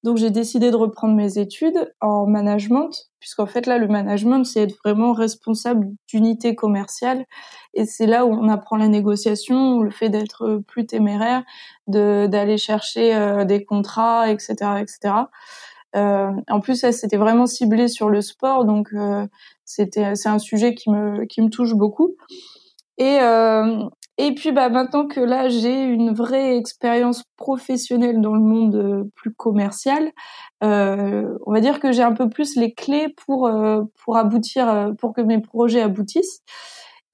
[0.03, 4.61] Donc j'ai décidé de reprendre mes études en management, puisqu'en fait là le management c'est
[4.61, 7.25] être vraiment responsable d'unité commerciale
[7.73, 11.43] et c'est là où on apprend la négociation, le fait d'être plus téméraire,
[11.87, 15.13] d'aller chercher euh, des contrats, etc., etc.
[15.95, 19.27] Euh, en plus, c'était vraiment ciblé sur le sport, donc euh,
[19.65, 22.15] c'est un sujet qui me qui me touche beaucoup.
[22.97, 23.19] Et
[24.23, 29.03] et puis bah maintenant que là j'ai une vraie expérience professionnelle dans le monde euh,
[29.15, 30.11] plus commercial,
[30.63, 34.91] euh, on va dire que j'ai un peu plus les clés pour euh, pour aboutir,
[34.99, 36.43] pour que mes projets aboutissent.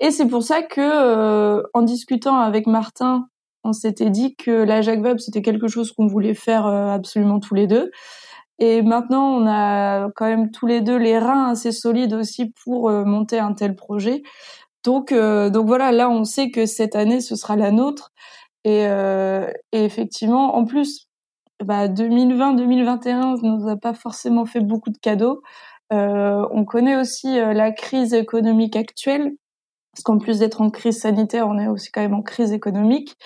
[0.01, 3.29] Et c'est pour ça que en discutant avec Martin,
[3.63, 7.55] on s'était dit que la Jacques Web c'était quelque chose qu'on voulait faire absolument tous
[7.55, 7.89] les deux.
[8.59, 12.91] Et maintenant, on a quand même tous les deux les reins assez solides aussi pour
[12.91, 14.23] monter un tel projet.
[14.87, 18.13] Donc, euh, donc voilà, là, on sait que cette année, ce sera la nôtre.
[18.63, 21.09] Et, euh, effectivement, en plus,
[21.61, 25.41] bah, 2020-2021 ne nous a pas forcément fait beaucoup de cadeaux.
[25.91, 29.33] Euh, on connaît aussi la crise économique actuelle,
[29.93, 33.17] parce qu'en plus d'être en crise sanitaire, on est aussi quand même en crise économique.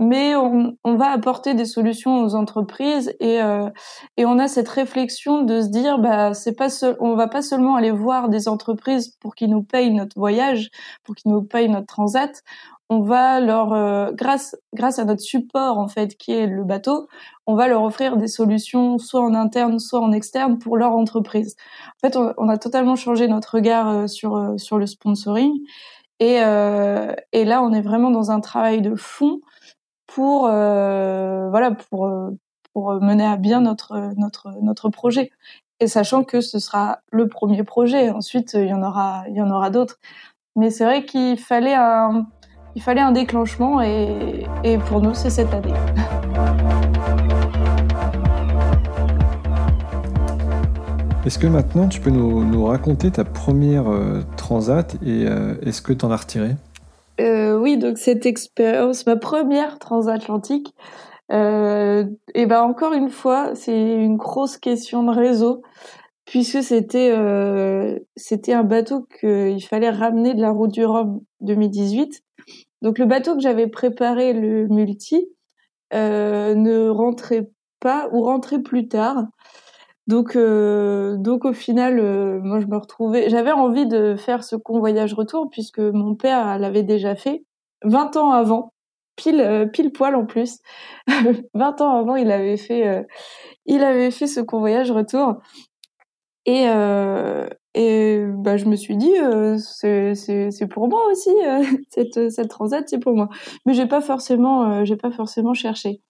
[0.00, 3.68] Mais on, on, va apporter des solutions aux entreprises et, euh,
[4.16, 7.42] et on a cette réflexion de se dire bah c'est pas seul, on va pas
[7.42, 10.70] seulement aller voir des entreprises pour qu'ils nous payent notre voyage,
[11.04, 12.42] pour qu'ils nous payent notre transat,
[12.88, 17.06] on va leur euh, grâce grâce à notre support en fait qui est le bateau,
[17.46, 21.56] on va leur offrir des solutions soit en interne soit en externe pour leur entreprise.
[22.02, 25.52] En fait, on, on a totalement changé notre regard euh, sur euh, sur le sponsoring
[26.20, 26.36] et
[27.32, 29.40] et là on est vraiment dans un travail de fond
[30.14, 32.30] pour euh, voilà pour euh,
[32.72, 35.30] pour mener à bien notre notre notre projet.
[35.78, 39.42] Et sachant que ce sera le premier projet ensuite il y en aura il y
[39.42, 39.98] en aura d'autres.
[40.56, 42.26] Mais c'est vrai qu'il fallait un
[42.74, 45.74] il fallait un déclenchement et, et pour nous c'est cette année.
[51.24, 55.26] Est-ce que maintenant tu peux nous, nous raconter ta première euh, transat et
[55.62, 56.56] est-ce que tu en as retiré?
[57.20, 60.74] Euh, oui, donc cette expérience, ma première transatlantique,
[61.32, 62.04] euh,
[62.34, 65.62] et ben encore une fois, c'est une grosse question de réseau,
[66.26, 72.22] puisque c'était euh, c'était un bateau qu'il fallait ramener de la route du Rhum 2018.
[72.82, 75.28] Donc le bateau que j'avais préparé, le multi,
[75.92, 79.26] ne rentrait pas ou rentrait plus tard.
[80.10, 84.56] Donc, euh, donc au final, euh, moi je me retrouvais, j'avais envie de faire ce
[84.56, 87.44] convoyage retour puisque mon père l'avait déjà fait
[87.84, 88.72] 20 ans avant,
[89.14, 90.58] pile euh, pile poil en plus.
[91.54, 93.06] 20 ans avant, il avait fait,
[93.66, 95.36] il avait fait ce convoyage retour.
[96.44, 96.64] Et
[97.74, 99.14] et bah je me suis dit
[99.58, 101.30] c'est c'est pour moi aussi
[101.90, 103.28] cette cette transat c'est pour moi.
[103.64, 106.00] Mais j'ai pas forcément j'ai pas forcément cherché.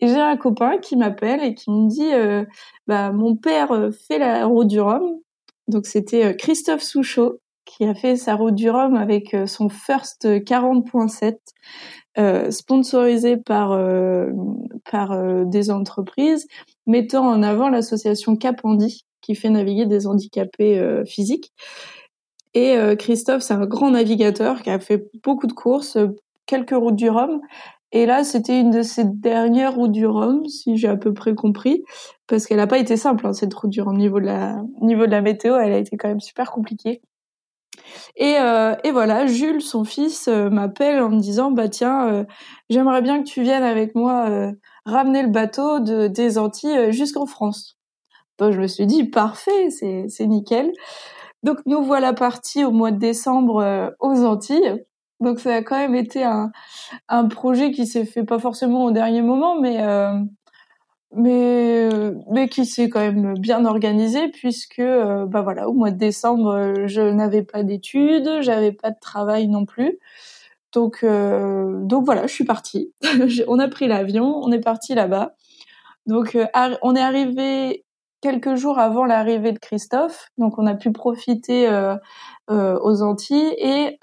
[0.00, 2.44] J'ai un copain qui m'appelle et qui me dit euh,
[2.86, 5.18] bah mon père euh, fait la route du Rhum.
[5.66, 10.24] Donc c'était euh, Christophe Souchot qui a fait sa route du Rhum avec son First
[10.24, 11.36] 40.7
[12.16, 13.78] euh, sponsorisé par
[14.90, 16.46] par des entreprises
[16.86, 21.52] mettant en avant l'association Capandi qui fait naviguer des handicapés physiques.
[22.54, 25.98] Et Christophe, c'est un grand navigateur qui a fait beaucoup de courses,
[26.46, 27.42] quelques routes du Rhum,
[27.92, 31.34] et là, c'était une de ces dernières routes du Rhum, si j'ai à peu près
[31.34, 31.84] compris,
[32.26, 33.96] parce qu'elle n'a pas été simple, hein, cette route du Rhum.
[33.96, 37.00] Niveau de la niveau de la météo, elle a été quand même super compliquée.
[38.16, 42.24] Et, euh, voilà, Jules, son fils, euh, m'appelle en me disant, bah tiens, euh,
[42.70, 44.52] j'aimerais bien que tu viennes avec moi
[44.84, 47.78] ramener le bateau de, des Antilles jusqu'en France.
[48.40, 50.72] Je me suis dit, parfait, c'est nickel.
[51.42, 54.84] Donc nous voilà partis au mois de décembre aux Antilles.
[55.20, 56.52] Donc ça a quand même été un,
[57.08, 60.18] un projet qui s'est fait pas forcément au dernier moment, mais euh,
[61.14, 61.88] mais
[62.30, 66.84] mais qui s'est quand même bien organisé puisque euh, bah voilà au mois de décembre
[66.86, 69.98] je n'avais pas d'études, j'avais pas de travail non plus.
[70.72, 72.92] Donc, donc voilà, je suis partie.
[73.48, 75.34] on a pris l'avion, on est parti là-bas.
[76.06, 76.36] Donc,
[76.82, 77.86] on est arrivé
[78.20, 80.28] quelques jours avant l'arrivée de Christophe.
[80.38, 81.68] Donc, on a pu profiter
[82.48, 83.98] aux Antilles et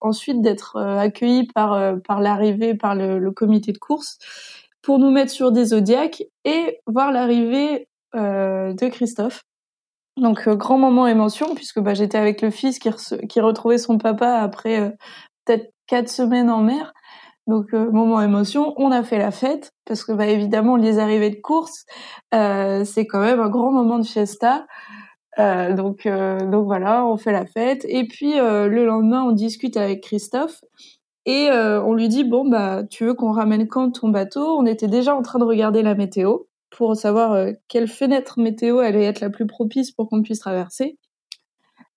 [0.00, 4.18] ensuite d'être accueillis par l'arrivée par le, comité de course
[4.82, 9.42] pour nous mettre sur des zodiacs et voir l'arrivée de Christophe.
[10.16, 14.96] Donc grand moment émotion puisque bah, j'étais avec le fils qui retrouvait son papa après
[15.44, 16.92] peut-être quatre semaines en mer.
[17.46, 21.30] Donc euh, moment émotion, on a fait la fête parce que bah évidemment les arrivées
[21.30, 21.84] de course,
[22.34, 24.66] euh, c'est quand même un grand moment de fiesta.
[25.38, 29.76] Euh, donc euh, donc voilà, on fait la fête et puis le lendemain on discute
[29.76, 30.60] avec Christophe
[31.24, 34.58] et on lui dit bon bah tu veux qu'on ramène quand ton bateau?
[34.58, 36.38] On était déjà en train de regarder la météo
[36.70, 40.98] pour savoir quelle fenêtre météo allait être la plus propice pour qu'on puisse traverser.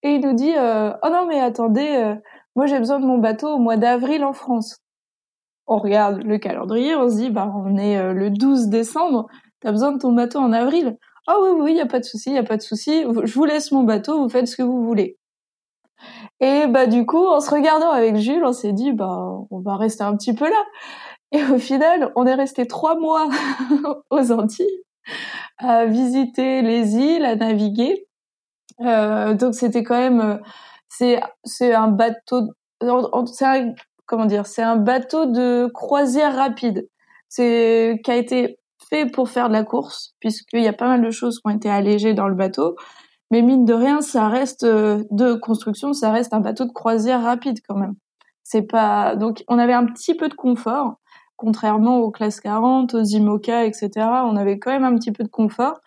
[0.03, 2.15] Et il nous dit oh non mais attendez
[2.55, 4.81] moi, j'ai besoin de mon bateau au mois d'avril en France.
[5.69, 9.27] On regarde le calendrier, on se dit, bah, on est euh, le 12 décembre,
[9.61, 10.97] t'as besoin de ton bateau en avril.
[11.27, 13.03] Ah oh, oui, oui, y a pas de souci, y a pas de souci.
[13.23, 15.19] Je vous laisse mon bateau, vous faites ce que vous voulez.
[16.39, 19.75] Et bah du coup, en se regardant avec Jules, on s'est dit bah on va
[19.75, 20.63] rester un petit peu là.
[21.31, 23.29] Et au final, on est resté trois mois
[24.09, 24.83] aux Antilles
[25.59, 28.07] à visiter les îles, à naviguer.
[28.81, 30.37] Euh, donc c'était quand même euh,
[31.45, 32.49] c'est un bateau
[34.09, 36.89] comment dire c'est un bateau de croisière rapide.
[37.29, 38.57] C'est qui a été
[38.89, 41.55] fait pour faire de la course puisqu'il y a pas mal de choses qui ont
[41.55, 42.75] été allégées dans le bateau.
[43.31, 47.21] Mais mine de rien ça reste euh, de construction ça reste un bateau de croisière
[47.21, 47.93] rapide quand même.
[48.43, 50.95] C'est pas donc on avait un petit peu de confort
[51.37, 53.91] contrairement aux classes 40 aux IMOCA etc
[54.25, 55.79] on avait quand même un petit peu de confort.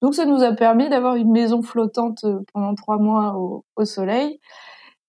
[0.00, 4.40] Donc ça nous a permis d'avoir une maison flottante euh, pendant trois mois au, soleil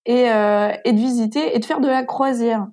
[0.08, 2.68] et, euh, et, de visiter et de faire de la croisière.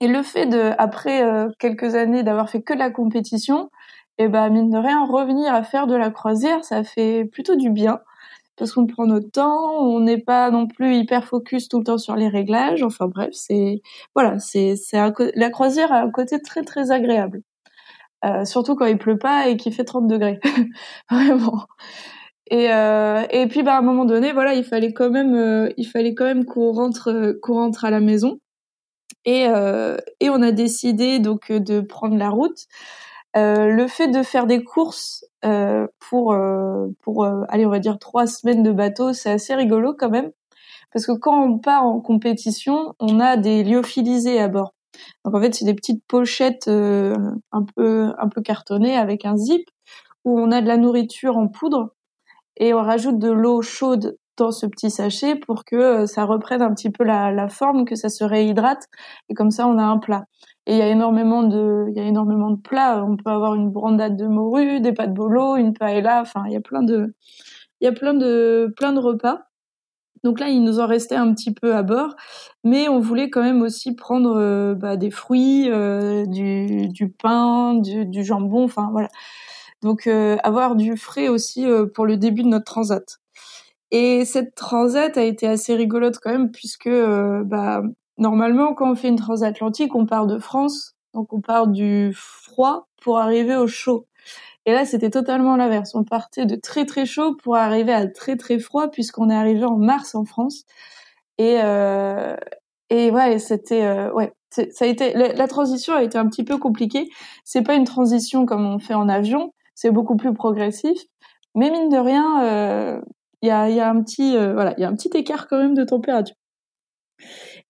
[0.00, 3.70] Et le fait de, après euh, quelques années d'avoir fait que de la compétition,
[4.18, 7.56] et eh ben mine de rien revenir à faire de la croisière, ça fait plutôt
[7.56, 8.00] du bien
[8.56, 11.98] parce qu'on prend notre temps, on n'est pas non plus hyper focus tout le temps
[11.98, 12.82] sur les réglages.
[12.82, 13.82] Enfin bref, c'est
[14.14, 14.76] voilà, c'est
[15.34, 17.42] la croisière a un côté très très agréable.
[18.24, 20.38] Euh, surtout quand il pleut pas et qu'il fait 30 degrés.
[21.10, 21.66] Vraiment.
[22.52, 25.70] Et, euh, et puis bah, à un moment donné, voilà, il fallait quand même, euh,
[25.76, 28.38] il fallait quand même qu'on rentre, qu'on rentre à la maison.
[29.24, 29.44] Et,
[30.20, 32.66] et on a décidé donc de prendre la route.
[33.36, 35.24] le fait de faire des courses
[36.00, 36.36] pour
[37.02, 40.32] pour aller on va dire trois semaines de bateau, c'est assez rigolo quand même
[40.92, 44.74] parce que quand on part en compétition, on a des lyophilisés à bord.
[45.24, 47.16] Donc en fait, c'est des petites pochettes euh,
[47.50, 49.68] un peu un peu cartonnées avec un zip
[50.24, 51.94] où on a de la nourriture en poudre
[52.56, 56.62] et on rajoute de l'eau chaude dans ce petit sachet pour que euh, ça reprenne
[56.62, 58.88] un petit peu la, forme, que ça se réhydrate
[59.28, 60.24] et comme ça on a un plat.
[60.66, 63.04] Et il y a énormément de il y a énormément de plats.
[63.04, 66.20] On peut avoir une brandade de morue, des pâtes bolo, une paella.
[66.22, 67.14] Enfin, il y a plein de
[67.80, 69.42] il y a plein de plein de repas.
[70.24, 72.14] Donc là, il nous en restait un petit peu à bord,
[72.62, 78.24] mais on voulait quand même aussi prendre euh, bah, des fruits, euh, du, pain, du,
[78.24, 79.08] jambon, enfin voilà.
[79.82, 83.18] Donc euh, avoir du frais aussi pour le début de notre transat.
[83.90, 87.82] Et cette transat a été assez rigolote quand même, puisque bah,
[88.16, 92.88] normalement, quand on fait une transatlantique, on part de France, donc on part du froid
[93.02, 94.06] pour arriver au chaud.
[94.64, 95.94] Et là, c'était totalement l'inverse.
[95.94, 99.64] On partait de très très chaud pour arriver à très très froid puisqu'on est arrivé
[99.64, 100.64] en mars en France.
[101.38, 102.36] Et euh,
[102.90, 106.58] et ouais, c'était euh, ouais, ça a été la, transition a été un petit peu
[106.58, 107.08] compliquée.
[107.44, 111.02] C'est pas une transition comme on fait en avion, c'est beaucoup plus progressif.
[111.56, 113.00] Mais mine de rien, euh,
[113.42, 115.48] il y a y a un petit euh, voilà, il y a un petit écart
[115.48, 116.36] quand même de température.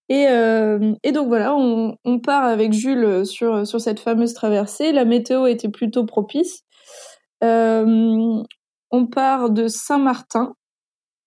[0.09, 4.93] Et, euh, et, donc voilà, on, part avec Jules sur, sur cette fameuse traversée.
[4.93, 6.65] La météo était plutôt propice.
[7.43, 8.43] Euh,
[8.91, 10.55] on part de Saint-Martin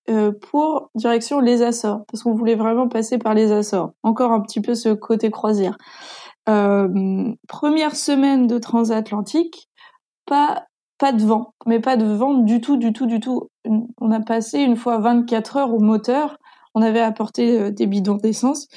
[0.09, 3.93] euh, pour direction les Açores, parce qu'on voulait vraiment passer par les Açores.
[4.03, 5.77] Encore un petit peu ce côté croisière.
[6.47, 9.67] Euh, première semaine de transatlantique,
[10.27, 10.67] pas
[10.97, 13.49] pas de vent, mais pas de vent du tout, du tout, du tout.
[13.99, 16.37] On a passé une fois 24 heures au moteur.
[16.73, 18.67] On avait apporté des bidons d'essence.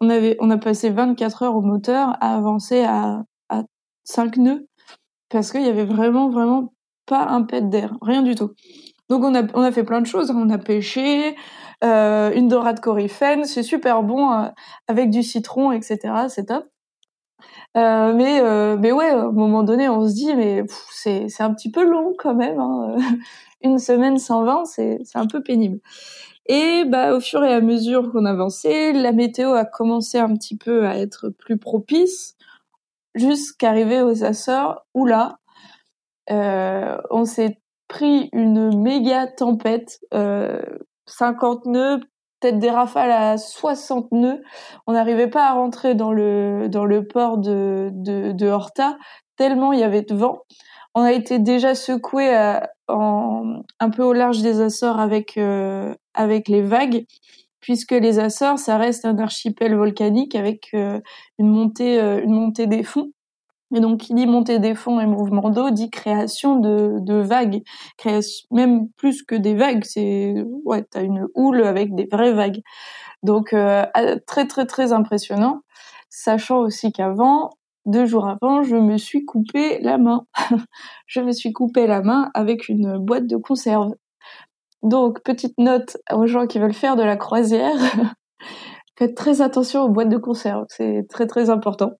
[0.00, 3.62] On avait, on a passé 24 heures au moteur à avancer à, à
[4.04, 4.66] 5 nœuds
[5.28, 6.72] parce qu'il y avait vraiment, vraiment
[7.06, 8.52] pas un pet d'air, rien du tout.
[9.08, 11.34] Donc on a, on a fait plein de choses, on a pêché,
[11.82, 14.48] euh, une dorade coryphène, c'est super bon euh,
[14.86, 15.98] avec du citron, etc.
[16.28, 16.64] C'est top.
[17.78, 21.54] Euh, mais euh, mais ouais, à un moment donné, on se dit mais c'est un
[21.54, 22.58] petit peu long quand même.
[22.58, 22.96] Hein.
[23.62, 25.80] une semaine 120, c'est c'est un peu pénible.
[26.46, 30.56] Et bah, au fur et à mesure qu'on avançait, la météo a commencé un petit
[30.56, 32.36] peu à être plus propice,
[33.14, 35.38] jusqu'arriver aux Açores, où là,
[36.30, 40.60] euh, on s'est pris une méga tempête, euh,
[41.06, 42.00] 50 nœuds,
[42.40, 44.42] peut-être des rafales à 60 nœuds.
[44.86, 48.96] On n'arrivait pas à rentrer dans le dans le port de de, de Horta
[49.36, 50.42] tellement il y avait de vent.
[50.94, 52.34] On a été déjà secoué
[52.88, 57.04] en, un peu au large des Açores avec euh, avec les vagues,
[57.60, 61.00] puisque les Açores, ça reste un archipel volcanique avec euh,
[61.38, 63.12] une montée euh, une montée des fonds.
[63.74, 67.62] Et donc, qui dit montée des fonds et mouvement d'eau dit création de, de vagues,
[68.50, 69.84] même plus que des vagues.
[69.84, 72.62] C'est ouais, t'as une houle avec des vraies vagues.
[73.22, 73.54] Donc
[74.26, 75.62] très très très impressionnant,
[76.08, 77.50] sachant aussi qu'avant
[77.88, 80.26] deux jours avant, je me suis coupé la main.
[81.06, 83.94] je me suis coupé la main avec une boîte de conserve.
[84.82, 87.76] Donc, petite note aux gens qui veulent faire de la croisière.
[88.98, 90.66] Faites très attention aux boîtes de conserve.
[90.68, 91.92] C'est très très important.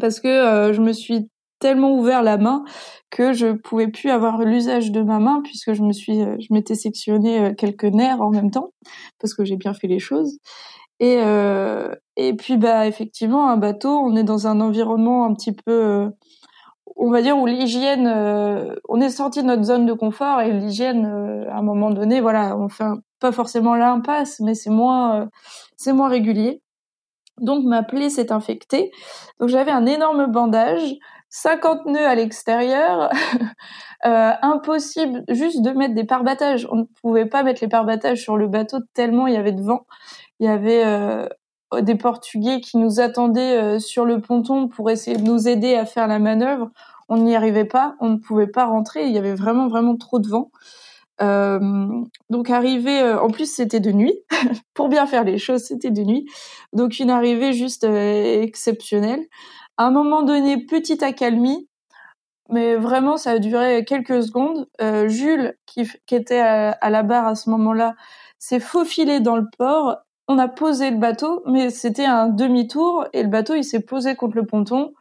[0.00, 1.28] Parce que euh, je me suis
[1.58, 2.64] tellement ouvert la main
[3.10, 6.52] que je pouvais plus avoir l'usage de ma main puisque je me suis, euh, je
[6.52, 8.72] m'étais sectionné euh, quelques nerfs en même temps
[9.20, 10.38] parce que j'ai bien fait les choses.
[11.00, 15.52] Et, euh, et puis, bah, effectivement, un bateau, on est dans un environnement un petit
[15.52, 16.10] peu, euh,
[16.96, 20.52] on va dire, où l'hygiène, euh, on est sorti de notre zone de confort et
[20.52, 21.06] l'hygiène,
[21.50, 22.84] à un moment donné, voilà, on fait
[23.20, 25.28] pas forcément l'impasse, mais c'est moins,
[25.76, 26.61] c'est moins régulier.
[27.42, 28.90] Donc ma plaie s'est infectée.
[29.38, 30.94] Donc j'avais un énorme bandage,
[31.28, 33.10] 50 nœuds à l'extérieur,
[34.06, 36.66] euh, impossible juste de mettre des pare-battages.
[36.70, 39.62] On ne pouvait pas mettre les pare-battages sur le bateau tellement il y avait de
[39.62, 39.86] vent
[40.42, 41.28] il y avait euh,
[41.80, 45.86] des Portugais qui nous attendaient euh, sur le ponton pour essayer de nous aider à
[45.86, 46.70] faire la manœuvre.
[47.08, 49.06] On n'y arrivait pas, on ne pouvait pas rentrer.
[49.06, 50.50] Il y avait vraiment vraiment trop de vent.
[51.22, 51.88] Euh,
[52.30, 54.18] donc arrivé, en plus c'était de nuit.
[54.74, 56.26] pour bien faire les choses, c'était de nuit.
[56.72, 59.24] Donc une arrivée juste exceptionnelle.
[59.76, 61.68] À un moment donné, petite accalmie,
[62.50, 64.68] mais vraiment ça a duré quelques secondes.
[65.06, 67.94] Jules, qui, qui était à, à, la barre à ce moment-là,
[68.38, 69.98] s'est faufilé dans le port
[70.28, 74.14] on a posé le bateau, mais c'était un demi-tour et le bateau il s'est posé
[74.14, 74.94] contre le ponton.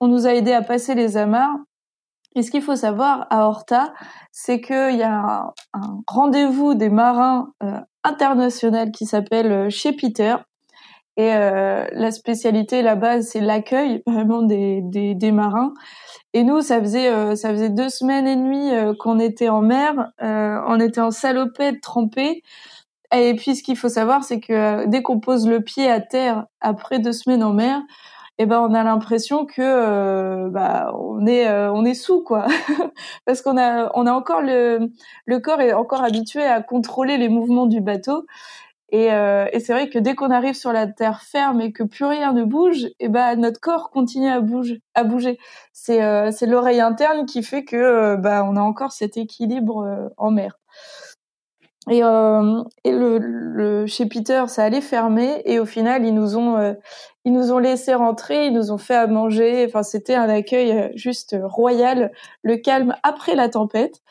[0.00, 1.56] On nous a aidé à passer les amarres.
[2.36, 3.92] Et ce qu'il faut savoir à Horta,
[4.30, 10.36] c'est qu'il y a un, rendez-vous des marins euh, international qui s'appelle euh, chez Peter.
[11.16, 15.74] Et euh, la spécialité là-bas, c'est l'accueil vraiment des, des, marins.
[16.32, 18.70] Et nous, ça faisait ça faisait deux semaines et demie
[19.00, 22.42] qu'on était en mer, on était en salopette trempée.
[23.12, 26.46] Et puis, ce qu'il faut savoir, c'est que dès qu'on pose le pied à terre
[26.60, 27.82] après deux semaines en mer,
[28.42, 32.46] eh ben, on a l'impression que euh, bah, on est euh, on est sous quoi,
[33.26, 34.90] parce qu'on a on a encore le
[35.26, 38.26] le corps est encore habitué à contrôler les mouvements du bateau.
[38.92, 42.06] Et, et c'est vrai que dès qu'on arrive sur la terre ferme et que plus
[42.06, 44.82] rien ne bouge, et eh ben notre corps continue à bouger.
[44.94, 45.38] À bouger.
[45.72, 50.59] C'est c'est l'oreille interne qui fait que bah on a encore cet équilibre en mer.
[51.88, 56.36] Et, euh, et le, le, chez Peter, ça allait fermer et au final, ils nous
[56.36, 56.74] ont euh,
[57.24, 59.64] ils nous ont laissé rentrer, ils nous ont fait à manger.
[59.66, 62.12] Enfin, c'était un accueil euh, juste royal,
[62.42, 64.02] le calme après la tempête.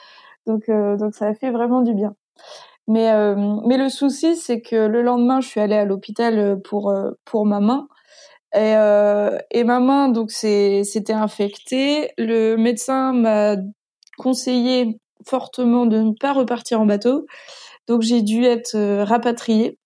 [0.47, 2.15] Donc donc ça a fait vraiment du bien.
[2.87, 3.11] Mais
[3.67, 6.93] mais le souci, c'est que le lendemain, je suis allée à l'hôpital pour
[7.25, 7.87] pour ma main.
[8.55, 8.73] Et,
[9.51, 12.11] et ma main, donc c'était infecté.
[12.17, 13.57] Le médecin m'a
[14.17, 17.25] conseillé fortement de ne pas repartir en bateau
[17.89, 19.79] donc j'ai dû être euh, rapatriée.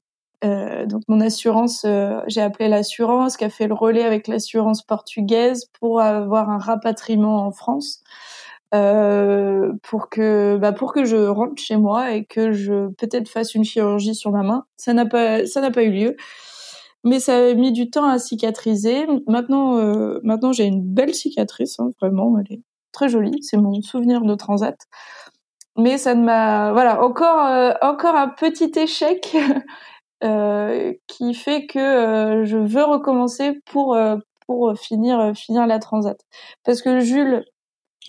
[0.43, 4.83] Euh, donc mon assurance, euh, j'ai appelé l'assurance qui a fait le relais avec l'assurance
[4.83, 8.03] portugaise pour avoir un rapatriement en France.
[8.71, 13.63] Pour que bah pour que je rentre chez moi et que je peut-être fasse une
[13.63, 14.65] chirurgie sur ma main.
[14.77, 16.15] Ça n'a pas ça n'a pas eu lieu,
[17.03, 19.05] mais ça a mis du temps à cicatriser.
[19.27, 19.75] Maintenant
[20.23, 22.61] maintenant j'ai une belle cicatrice, hein, vraiment, elle est
[22.91, 23.43] très jolie.
[23.43, 24.77] C'est mon souvenir de transat
[25.77, 29.35] mais ça ne m'a voilà encore euh, encore un petit échec
[30.23, 33.97] euh, qui fait que euh, je veux recommencer pour
[34.47, 36.19] pour finir finir la transat.
[36.63, 37.45] Parce que Jules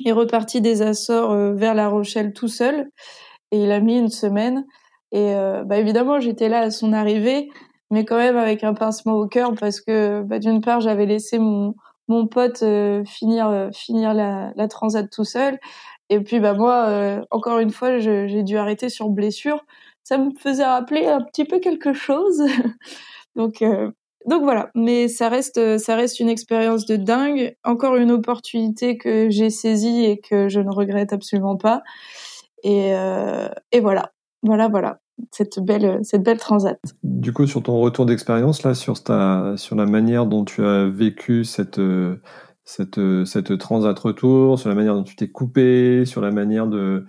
[0.04, 2.88] est reparti des Açores vers La Rochelle tout seul
[3.52, 4.64] et il a mis une semaine.
[5.12, 5.34] Et
[5.64, 7.48] bah évidemment j'étais là à son arrivée
[7.90, 11.38] mais quand même avec un pincement au cœur parce que bah, d'une part j'avais laissé
[11.38, 11.74] mon
[12.08, 12.64] mon pote
[13.06, 15.58] finir finir la, la transat tout seul
[16.14, 19.64] et puis bah moi, euh, encore une fois, j'ai dû arrêter sur blessure.
[20.04, 22.40] Ça me faisait rappeler un petit peu quelque chose.
[23.36, 23.90] donc euh,
[24.26, 24.70] donc voilà.
[24.76, 27.56] Mais ça reste ça reste une expérience de dingue.
[27.64, 31.82] Encore une opportunité que j'ai saisie et que je ne regrette absolument pas.
[32.62, 34.12] Et euh, et voilà.
[34.44, 34.98] Voilà, voilà.
[35.32, 36.78] cette belle cette belle transat.
[37.02, 40.84] Du coup, sur ton retour d'expérience là, sur ta sur la manière dont tu as
[40.84, 41.80] vécu cette
[42.64, 47.04] cette cette transat retour, sur la manière dont tu t'es coupé, sur la manière de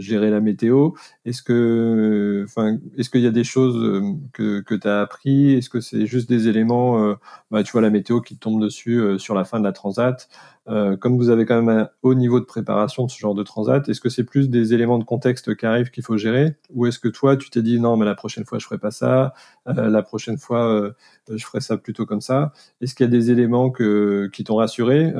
[0.00, 0.90] gérer la météo.
[1.24, 5.54] Est-ce que, enfin, est-ce qu'il y a des choses euh, que, que tu as appris?
[5.54, 7.14] Est-ce que c'est juste des éléments, euh,
[7.50, 10.28] bah, tu vois, la météo qui tombe dessus euh, sur la fin de la transat?
[10.70, 13.42] Euh, Comme vous avez quand même un haut niveau de préparation de ce genre de
[13.42, 16.56] transat, est-ce que c'est plus des éléments de contexte qui arrivent qu'il faut gérer?
[16.74, 18.90] Ou est-ce que toi, tu t'es dit non, mais la prochaine fois, je ferai pas
[18.90, 19.34] ça
[19.66, 20.92] La prochaine fois,
[21.28, 22.52] je ferai ça plutôt comme ça?
[22.80, 25.12] Est-ce qu'il y a des éléments que, qui t'ont rassuré?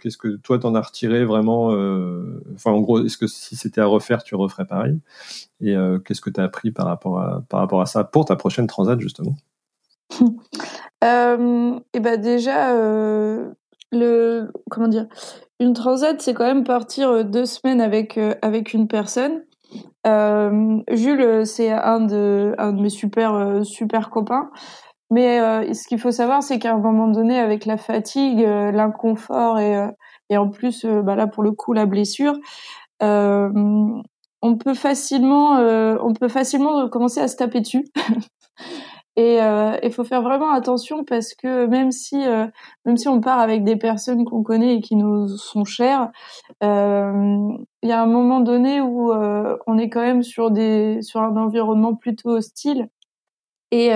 [0.00, 1.68] Qu'est-ce que toi, t'en as retiré vraiment
[2.54, 5.00] enfin, en gros, est-ce que si c'était à refaire, tu referais pareil?
[5.60, 8.24] Et euh, qu'est-ce que tu as appris par rapport, à, par rapport à ça pour
[8.24, 9.36] ta prochaine transat, justement?
[11.04, 13.52] Euh, Et ben déjà, euh,
[13.92, 15.06] le comment dire,
[15.60, 19.44] une transat, c'est quand même partir deux semaines avec avec une personne.
[20.04, 24.50] Jules, c'est un de un de mes super super copains.
[25.10, 29.88] Mais ce qu'il faut savoir, c'est qu'à un moment donné, avec la fatigue, l'inconfort et
[30.32, 32.34] et en plus, euh, bah là pour le coup la blessure,
[33.02, 33.50] euh,
[34.40, 37.84] on peut facilement, euh, on peut facilement commencer à se taper dessus.
[39.16, 39.40] Et
[39.82, 42.16] il faut faire vraiment attention parce que même si
[42.86, 46.10] même si on part avec des personnes qu'on connaît et qui nous sont chères,
[46.62, 46.68] il
[47.82, 51.94] y a un moment donné où on est quand même sur des sur un environnement
[51.94, 52.88] plutôt hostile
[53.70, 53.92] et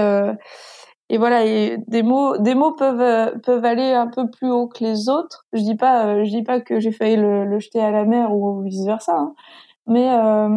[1.09, 4.69] et voilà et des mots des mots peuvent euh, peuvent aller un peu plus haut
[4.69, 7.59] que les autres je dis pas euh, je dis pas que j'ai failli le, le,
[7.61, 9.35] jeter à la mer ou vice versa hein.
[9.87, 10.49] mais euh,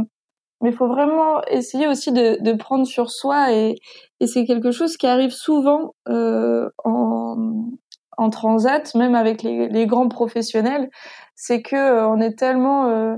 [0.61, 3.75] mais faut vraiment essayer aussi de, de prendre sur soi et,
[4.19, 10.89] et c'est quelque chose qui arrive souvent euh, en transat même avec les, grands professionnels
[11.35, 13.17] c'est que euh, on est tellement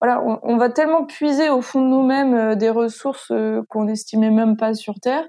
[0.00, 3.32] voilà, on, va tellement puiser au fond de nous-mêmes des ressources
[3.68, 5.24] qu'on n'estimait même pas sur Terre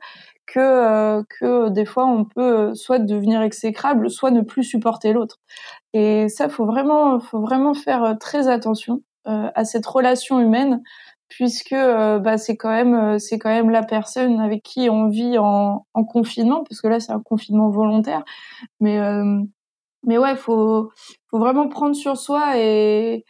[0.50, 5.38] que euh, que des fois on peut soit devenir exécrable, soit ne plus supporter l'autre.
[5.94, 10.82] Et ça, faut vraiment, faut vraiment faire très attention euh, à cette relation humaine,
[11.30, 15.38] puisque euh, bah, c'est quand même, c'est quand même la personne avec qui on vit
[15.38, 18.24] en, en confinement, parce que là c'est un confinement volontaire.
[18.80, 19.00] Mais
[20.04, 20.92] mais ouais, faut
[21.30, 23.26] faut vraiment prendre sur soi et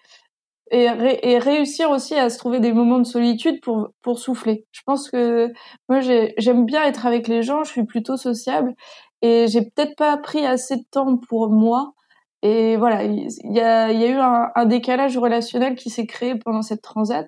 [0.72, 0.88] et,
[1.24, 4.68] et, réussir aussi à se trouver des moments de solitude pour pour souffler.
[4.72, 5.52] Je pense que
[5.90, 8.76] moi j'aime bien être avec les gens, je suis plutôt sociable
[9.22, 11.94] et j'ai peut-être pas pris assez de temps pour moi.
[12.42, 16.36] Et voilà, il y a, y a eu un, un, décalage relationnel qui s'est créé
[16.36, 17.28] pendant cette transat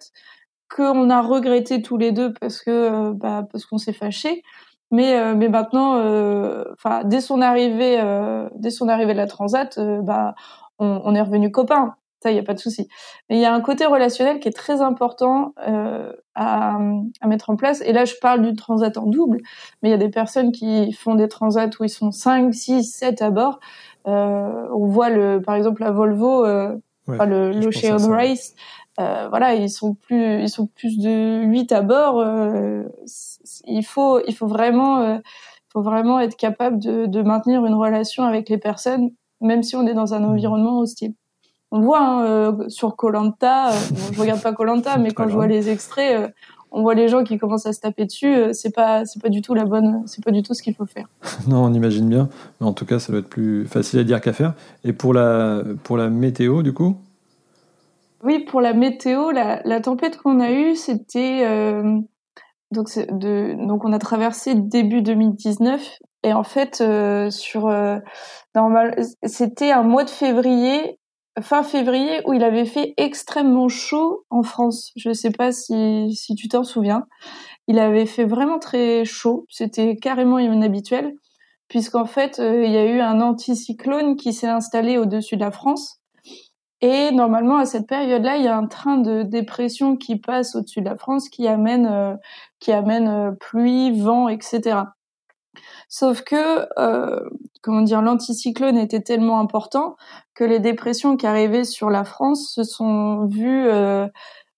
[0.76, 4.44] qu'on a regretté tous les deux parce que euh, bah, parce qu'on s'est fâché.
[4.92, 8.02] Mais euh, mais maintenant, euh, enfin dès son arrivée,
[8.56, 10.36] dès son arrivée de la transat, bah
[10.80, 12.88] on, on est revenu copains ça, il n'y a pas de souci.
[13.30, 16.78] Mais il y a un côté relationnel qui est très important euh, à,
[17.20, 17.82] à, mettre en place.
[17.82, 19.40] Et là, je parle du transat en double,
[19.82, 22.84] mais il y a des personnes qui font des transats où ils sont 5, 6,
[22.84, 23.60] 7 à bord.
[24.08, 26.76] Euh, on voit, le, par exemple, la Volvo, euh,
[27.08, 28.56] le l'Ocean Race.
[29.00, 32.20] Euh, voilà, ils sont plus, ils sont plus de 8 à bord.
[32.20, 32.84] Euh,
[33.66, 35.18] il faut, il faut vraiment, euh,
[35.72, 39.88] faut vraiment être capable de, de maintenir une relation avec les personnes, même si on
[39.88, 40.32] est dans un mmh.
[40.32, 41.14] environnement hostile
[41.72, 43.80] on voit hein, sur Colanta, euh,
[44.12, 46.34] je regarde pas Colanta, mais quand je vois les extraits,
[46.72, 48.54] on voit les gens qui commencent à se taper dessus.
[48.54, 50.86] c'est pas, c'est pas du tout la bonne, c'est pas du tout ce qu'il faut
[50.86, 51.08] faire.
[51.48, 52.30] non, on imagine bien.
[52.60, 54.54] Mais en tout cas, ça doit être plus facile à dire qu'à faire.
[54.84, 56.96] Et pour la, pour la météo, du coup?
[58.24, 61.44] Oui, pour la météo, la, la tempête qu'on a eue, c'était
[62.72, 66.84] donc, de, donc on a traversé début 2019 et en fait
[67.32, 67.68] sur
[68.56, 71.00] normal, c'était un mois de février
[71.42, 74.92] fin février où il avait fait extrêmement chaud en France.
[74.96, 77.06] Je ne sais pas si, si tu t'en souviens.
[77.68, 79.46] Il avait fait vraiment très chaud.
[79.50, 81.14] C'était carrément inhabituel
[81.72, 85.52] puisqu'en fait, euh, il y a eu un anticyclone qui s'est installé au-dessus de la
[85.52, 86.02] France.
[86.82, 90.82] Et normalement, à cette période-là, il y a un train de dépression qui passe au-dessus
[90.82, 92.14] de la France qui amène, euh,
[92.60, 94.80] qui amène euh, pluie, vent, etc.
[95.90, 97.20] Sauf que, euh,
[97.62, 99.96] comment dire, l'anticyclone était tellement important
[100.36, 104.08] que les dépressions qui arrivaient sur la France se sont vues, euh,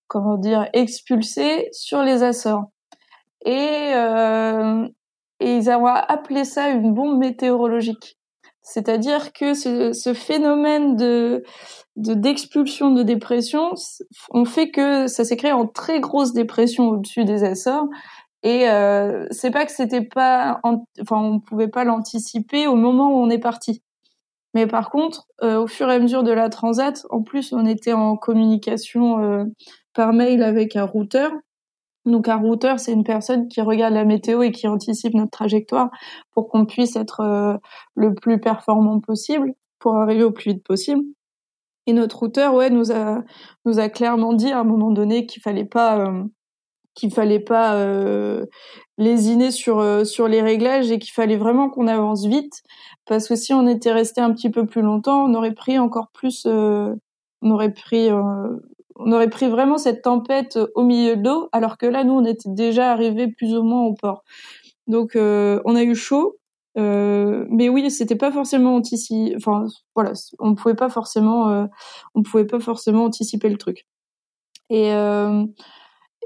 [0.07, 2.65] comment dire, expulsées sur les Açores.
[3.45, 4.87] Et, euh,
[5.39, 8.17] ils ont appelé ça une bombe météorologique.
[8.61, 11.43] C'est-à-dire que ce, phénomène de
[11.95, 13.73] d'expulsion de, dépression
[14.31, 17.87] ont fait que ça s'est créé en très grosse dépression au-dessus des Açores
[18.43, 23.23] et euh, c'est pas que c'était pas, enfin, on pouvait pas l'anticiper au moment où
[23.23, 23.81] on est parti.
[24.53, 27.93] Mais par contre, au fur et à mesure de la transat, en plus, on était
[27.93, 29.47] en communication
[29.93, 31.31] par mail avec un routeur.
[32.05, 35.89] Donc un routeur, c'est une personne qui regarde la météo et qui anticipe notre trajectoire
[36.33, 37.59] pour qu'on puisse être
[37.95, 41.03] le plus performant possible pour arriver au plus vite possible.
[41.85, 43.23] Et notre routeur, ouais, nous a
[43.65, 46.23] nous a clairement dit à un moment donné qu'il fallait pas euh,
[46.95, 48.45] qu'il fallait pas euh,
[48.97, 52.63] lésiner sur euh, sur les réglages et qu'il fallait vraiment qu'on avance vite
[53.05, 56.09] parce que si on était resté un petit peu plus longtemps, on aurait pris encore
[56.13, 56.93] plus euh,
[57.41, 61.85] on aurait pris on aurait pris vraiment cette tempête au milieu de l'eau alors que
[61.85, 64.23] là nous on était déjà arrivé plus ou moins au port.
[64.87, 66.37] Donc on a eu chaud
[66.77, 69.35] euh, mais oui, c'était pas forcément anticipé.
[69.35, 71.65] Enfin, voilà, on pouvait pas forcément, euh,
[72.15, 73.87] on pouvait pas forcément anticiper le truc.
[74.69, 75.45] Et euh,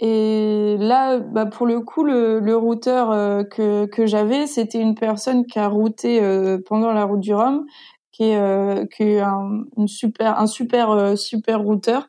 [0.02, 4.95] et là, bah pour le coup, le, le routeur euh, que que j'avais, c'était une
[4.95, 6.22] personne qui a routé
[6.66, 7.66] pendant la route du Rhum,
[8.12, 12.08] qui est qui est un, une super un super super routeur.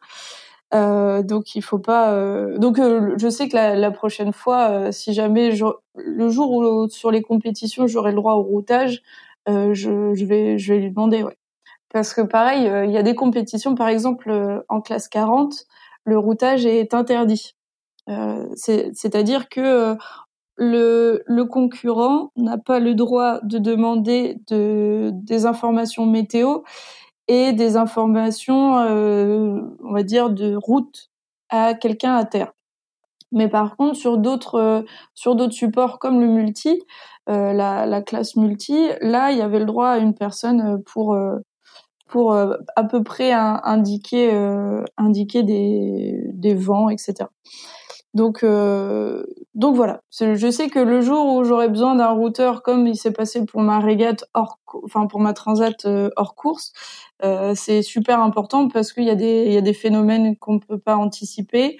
[0.74, 2.12] Euh, donc il faut pas.
[2.12, 2.58] Euh...
[2.58, 5.64] Donc euh, je sais que la, la prochaine fois, euh, si jamais je...
[5.94, 9.02] le jour où sur les compétitions j'aurai le droit au routage,
[9.46, 11.22] je, je, vais je vais lui demander.
[11.22, 11.36] Ouais.
[11.92, 15.66] Parce que pareil, il y a des compétitions, par exemple en classe 40,
[16.04, 17.54] le routage est interdit.
[18.56, 19.96] C'est-à-dire que
[20.58, 26.62] le, le concurrent n'a pas le droit de demander de, des informations météo
[27.28, 31.10] et des informations, euh, on va dire, de route
[31.48, 32.52] à quelqu'un à terre.
[33.30, 36.82] Mais par contre, sur d'autres euh, supports comme le multi,
[37.28, 41.14] euh, la, la, classe multi, là, il y avait le droit à une personne pour
[41.14, 44.32] à peu près indiquer
[45.42, 47.26] des vents, etc.
[48.18, 49.22] Donc, euh,
[49.54, 50.02] donc voilà.
[50.10, 53.60] Je sais que le jour où j'aurai besoin d'un routeur, comme il s'est passé pour
[53.60, 56.72] ma régate hors, enfin pour ma transat euh, hors course,
[57.22, 60.58] euh, c'est super important parce qu'il y a des, il y a des phénomènes qu'on
[60.58, 61.76] peut pas anticiper.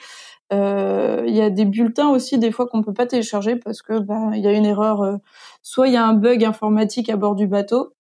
[0.53, 3.99] Euh, il y a des bulletins aussi des fois qu'on peut pas télécharger parce que
[3.99, 5.19] bah, il y a une erreur.
[5.63, 7.95] Soit il y a un bug informatique à bord du bateau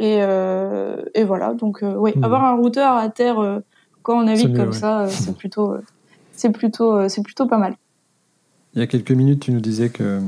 [0.00, 1.54] et, et voilà.
[1.54, 2.24] Donc oui, mmh.
[2.24, 3.62] avoir un routeur à terre
[4.02, 5.76] quand on navigue comme ça, c'est plutôt
[6.32, 7.76] c'est plutôt, c'est plutôt pas mal.
[8.74, 10.20] Il y a quelques minutes, tu nous disais que,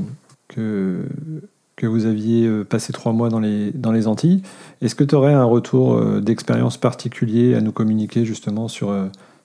[0.47, 1.05] que,
[1.83, 4.41] vous aviez euh, passé trois mois dans les, dans les Antilles.
[4.81, 8.95] Est-ce que tu aurais un retour euh, d'expérience particulier à nous communiquer justement sur,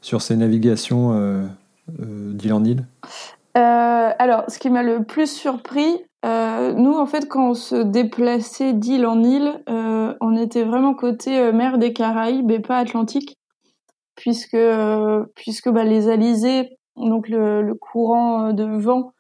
[0.01, 1.47] sur ces navigations
[1.89, 2.87] d'île en île?
[3.55, 9.07] Alors, ce qui m'a le plus surpris, nous, en fait, quand on se déplaçait d'île
[9.07, 13.37] en île, on était vraiment côté mer des Caraïbes et pas Atlantique
[14.15, 14.57] puisque
[15.35, 19.13] puisque bah, les alizés, donc le, courant de vent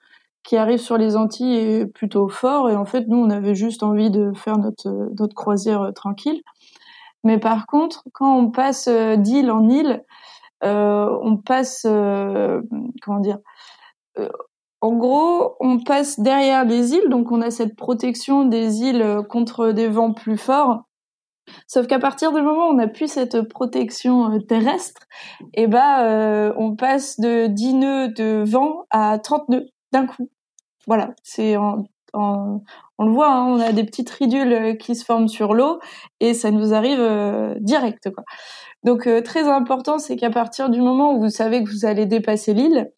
[0.42, 3.82] qui arrive sur les Antilles est plutôt fort et en fait nous on avait juste
[3.82, 6.42] envie de faire notre notre croisière tranquille.
[7.24, 10.04] Mais par contre, quand on passe d'île en île,
[10.64, 12.60] euh, on passe euh,
[13.02, 13.38] comment dire
[14.18, 14.28] euh,
[14.80, 19.70] en gros, on passe derrière les îles, donc on a cette protection des îles contre
[19.70, 20.82] des vents plus forts
[21.66, 25.02] Sauf qu'à partir du moment où on n'a plus cette protection euh, terrestre,
[25.54, 30.28] eh ben, euh, on passe de 10 nœuds de vent à 30 nœuds d'un coup.
[30.86, 31.86] Voilà, c'est on
[33.06, 35.80] le voit, hein, on a des petites ridules euh, qui se forment sur l'eau
[36.20, 37.00] et ça nous arrive
[37.60, 38.10] direct.
[38.84, 42.52] Donc très important, c'est qu'à partir du moment où vous savez que vous allez dépasser
[42.52, 42.90] l'île,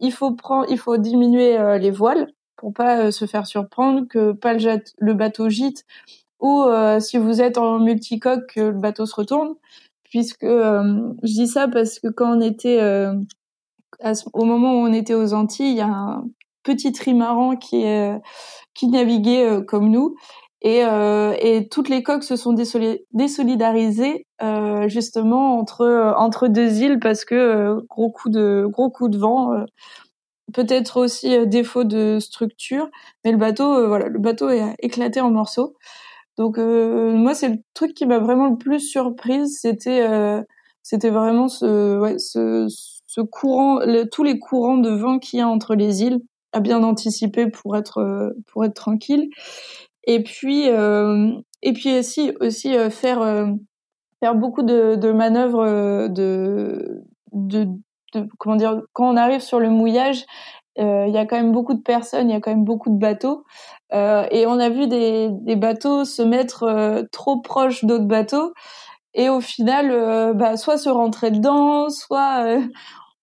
[0.00, 4.54] il faut prendre, il faut diminuer les voiles pour pas se faire surprendre, que pas
[4.54, 5.84] le, le bateau gîte
[6.40, 9.54] ou euh, si vous êtes en multicoque, que le bateau se retourne.
[10.04, 13.12] Puisque euh, je dis ça parce que quand on était euh,
[14.32, 16.24] au moment où on était aux Antilles, il y a un
[16.62, 17.84] petit trimaran qui
[18.74, 20.16] qui naviguait comme nous.
[20.60, 22.52] Et, et toutes les coques se sont
[23.12, 24.26] désolidarisées
[24.86, 29.64] justement entre entre deux îles parce que gros coup de gros coup de vent
[30.52, 32.88] peut-être aussi défaut de structure.
[33.24, 35.74] Mais le bateau voilà le bateau est éclaté en morceaux
[36.38, 40.40] donc euh, moi c'est le truc qui m'a vraiment le plus surprise, c'était euh,
[40.84, 43.80] c'était vraiment ce ce, courant
[44.12, 46.20] tous les courants de vent qu'il y a entre les îles
[46.52, 49.28] à bien anticiper pour être euh, pour être tranquille.
[50.04, 53.48] Et puis et puis aussi aussi faire
[54.20, 57.68] faire beaucoup de, manœuvres de, de
[58.38, 60.24] comment dire quand on arrive sur le mouillage
[60.78, 62.98] il y a quand même beaucoup de personnes, il y a quand même beaucoup de
[62.98, 63.44] bateaux.
[63.94, 68.52] Euh, et on a vu des, bateaux se mettre euh, trop proches d'autres bateaux
[69.14, 72.60] et au final, euh, bah, soit se rentrer dedans, soit euh,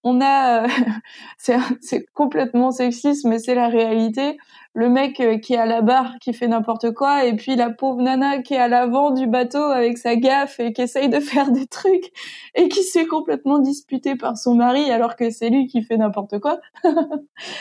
[0.03, 0.65] on a,
[1.37, 4.37] c'est complètement sexiste, mais c'est la réalité.
[4.75, 7.69] Le mec euh, qui est à la barre qui fait n'importe quoi et puis la
[7.69, 11.19] pauvre nana qui est à l'avant du bateau avec sa gaffe et qui essaye de
[11.21, 12.11] faire des trucs
[12.55, 15.95] et qui se fait complètement disputer par son mari alors que c'est lui qui fait
[15.97, 16.59] n'importe quoi.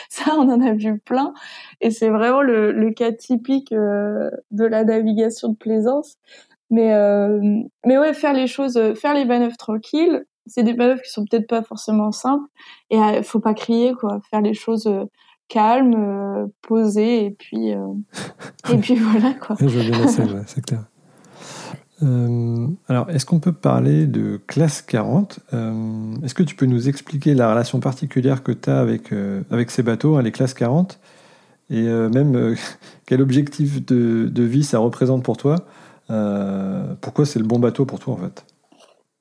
[0.09, 1.33] ça, on en a vu plein
[1.79, 6.17] et c'est vraiment le, cas typique euh, de la navigation de plaisance.
[6.69, 7.39] Mais euh,
[7.85, 11.47] mais ouais, faire les choses, faire les manœuvres tranquilles, c'est des manœuvres qui sont peut-être
[11.47, 12.47] pas forcément simples
[12.89, 14.89] et il faut pas crier quoi, faire les choses
[15.47, 17.87] calme, euh, posé, et puis, euh,
[18.71, 19.55] et puis voilà quoi.
[19.59, 20.07] Je veux bien
[20.47, 20.83] c'est clair.
[22.03, 25.39] Euh, alors, est-ce qu'on peut parler de classe 40
[26.23, 29.13] Est-ce que tu peux nous expliquer la relation particulière que tu as avec,
[29.49, 30.99] avec ces bateaux, hein, les classes 40
[31.69, 32.55] Et même
[33.05, 35.55] quel objectif de, de, vie ça représente pour toi
[36.99, 38.45] Pourquoi c'est le bon bateau pour toi en fait?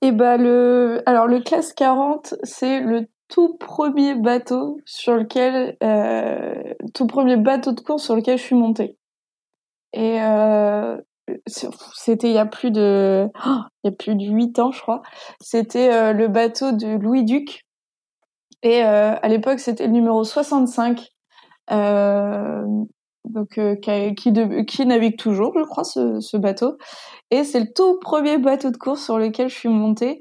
[0.03, 5.77] Et eh ben le alors le classe 40 c'est le tout premier bateau sur lequel,
[5.83, 8.99] euh, tout premier bateau de course sur lequel je suis montée.
[9.93, 10.97] Et euh,
[11.47, 14.81] c'était il y a plus de, oh, il y a plus de huit ans, je
[14.81, 15.03] crois.
[15.41, 17.65] C'était euh, le bateau de Louis Duc.
[18.63, 21.09] Et euh, à l'époque, c'était le numéro 65.
[21.71, 22.63] Euh,
[23.25, 24.15] donc qui,
[24.67, 26.77] qui navigue toujours, je crois, ce, ce bateau.
[27.31, 30.21] Et c'est le tout premier bateau de course sur lequel je suis montée.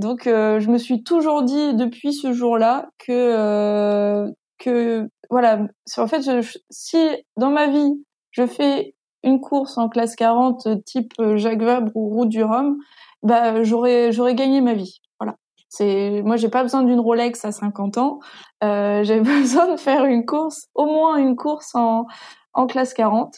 [0.00, 5.66] Donc euh, je me suis toujours dit depuis ce jour-là que euh, que voilà,
[5.98, 6.22] en fait
[6.70, 6.96] si
[7.36, 12.30] dans ma vie je fais une course en classe 40 type Jacques Vabre ou Route
[12.30, 12.78] du Rhum,
[13.22, 15.00] bah j'aurais j'aurais gagné ma vie.
[15.20, 15.36] Voilà.
[15.68, 18.20] C'est moi j'ai pas besoin d'une Rolex à 50 ans,
[18.64, 22.06] euh, j'ai besoin de faire une course, au moins une course en
[22.54, 23.36] en classe 40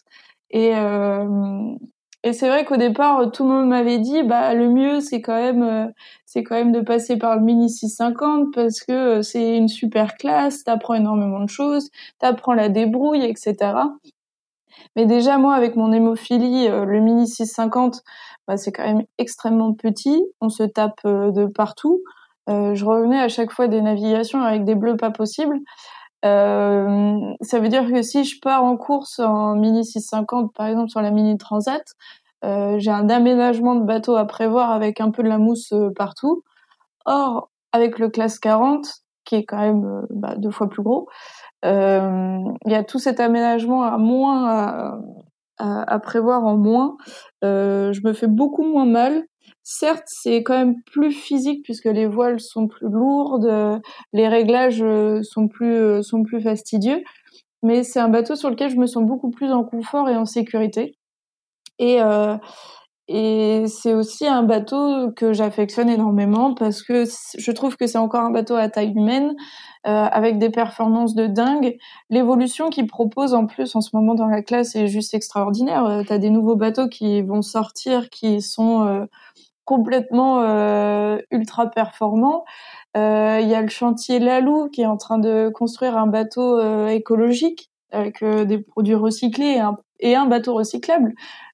[0.50, 1.26] et euh,
[2.24, 5.34] et c'est vrai qu'au départ, tout le monde m'avait dit, bah le mieux c'est quand
[5.34, 5.86] même, euh,
[6.24, 10.14] c'est quand même de passer par le Mini 650 parce que euh, c'est une super
[10.14, 13.56] classe, t'apprends énormément de choses, t'apprends la débrouille, etc.
[14.94, 18.02] Mais déjà moi, avec mon hémophilie, euh, le Mini 650,
[18.46, 22.02] bah, c'est quand même extrêmement petit, on se tape de partout.
[22.48, 25.58] je revenais à chaque fois des navigations avec des bleus pas possibles.
[26.24, 30.90] Euh, ça veut dire que si je pars en course en Mini 650, par exemple
[30.90, 31.84] sur la Mini Transat,
[32.44, 35.90] euh, j'ai un aménagement de bateau à prévoir avec un peu de la mousse euh,
[35.94, 36.42] partout.
[37.06, 38.86] Or, avec le classe 40,
[39.24, 41.08] qui est quand même euh, bah, deux fois plus gros,
[41.64, 44.98] il y a tout cet aménagement à moins à,
[45.58, 46.96] à, à prévoir en moins.
[47.42, 49.24] je me fais beaucoup moins mal
[49.62, 53.80] Certes, c'est quand même plus physique puisque les voiles sont plus lourdes,
[54.12, 57.03] les réglages euh, sont plus euh, sont plus fastidieux,
[57.62, 60.24] mais c'est un bateau sur lequel je me sens beaucoup plus en confort et en
[60.26, 60.96] sécurité.
[61.78, 62.36] Et euh,
[63.12, 67.04] et c'est aussi un bateau que j'affectionne énormément parce que
[67.38, 69.34] je trouve que c'est encore un bateau à taille humaine
[69.86, 71.76] euh, avec des performances de dingue.
[72.10, 76.02] L'évolution qu'il propose en plus en ce moment dans la classe est juste extraordinaire.
[76.06, 79.06] Tu as des nouveaux bateaux qui vont sortir qui sont
[79.64, 82.44] complètement euh, ultra performant.
[82.96, 86.58] Euh, il y a le chantier Lalou qui est en train de construire un bateau
[86.58, 89.60] euh, écologique avec des produits recyclés
[90.00, 91.12] et un bateau recyclable.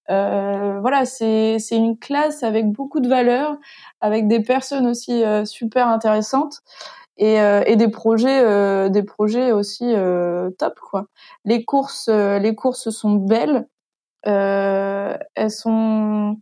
[0.09, 3.56] Voilà, c'est une classe avec beaucoup de valeur,
[4.00, 6.61] avec des personnes aussi super intéressantes
[7.18, 7.36] et,
[7.66, 9.92] et des projets des projets aussi
[10.59, 11.06] top quoi.
[11.44, 13.68] Les courses les courses sont belles,
[14.24, 16.36] elles sont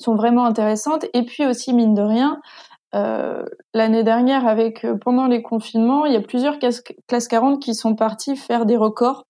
[0.00, 1.06] sont vraiment intéressantes.
[1.12, 2.40] Et puis aussi, mine de rien,
[2.94, 3.44] euh,
[3.74, 7.94] l'année dernière, avec euh, pendant les confinements, il y a plusieurs classes 40 qui sont
[7.94, 9.26] partis faire des records,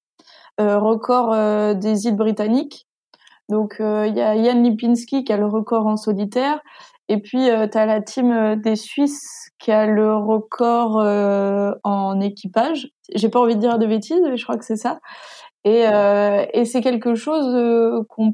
[0.60, 2.86] euh, records euh, des îles britanniques.
[3.50, 6.60] Donc il y a Yann Lipinski qui a le record en solitaire,
[7.08, 10.96] et puis tu as la team des Suisses qui a le record
[11.84, 12.88] en équipage.
[13.14, 15.00] J'ai pas envie de dire de bêtises, mais je crois que c'est ça.
[15.64, 18.32] Et, euh, et c'est quelque chose euh, qu'on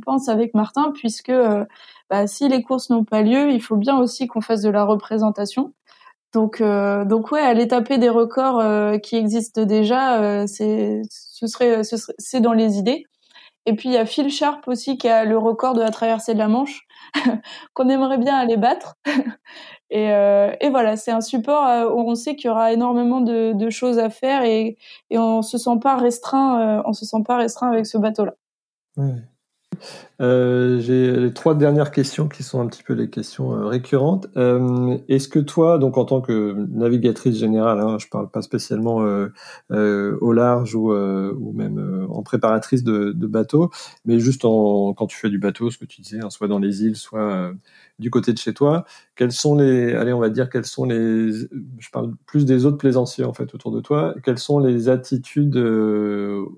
[0.00, 1.64] pense avec Martin, puisque euh,
[2.10, 4.84] bah, si les courses n'ont pas lieu, il faut bien aussi qu'on fasse de la
[4.84, 5.72] représentation.
[6.34, 12.52] Donc, euh, donc ouais, aller taper des records qui existent déjà, c'est ce serait, dans
[12.52, 13.04] les idées.
[13.68, 16.32] Et puis il y a Phil Sharp aussi qui a le record de la traversée
[16.32, 16.88] de la Manche,
[17.74, 18.96] qu'on aimerait bien aller battre.
[19.90, 23.22] Et, euh, et voilà, c'est un support euh, où on sait qu'il y aura énormément
[23.22, 24.76] de, choses à faire et,
[25.10, 28.34] on se sent pas restreint, euh, on se sent pas restreint avec ce bateau-là.
[30.20, 34.26] Euh, j'ai les trois dernières questions qui sont un petit peu les questions euh, récurrentes.
[34.36, 39.02] Euh, Est-ce que toi, donc en tant que navigatrice générale, hein, je parle pas spécialement
[39.02, 43.70] euh, au large ou, ou même en préparatrice de, de bateau,
[44.04, 46.58] mais juste en, quand tu fais du bateau, ce que tu disais, hein, soit dans
[46.58, 47.52] les îles, soit
[47.98, 48.84] du côté de chez toi,
[49.16, 52.78] quels sont les, allez, on va dire, quels sont les, je parle plus des autres
[52.78, 55.56] plaisanciers en fait autour de toi, quelles sont les attitudes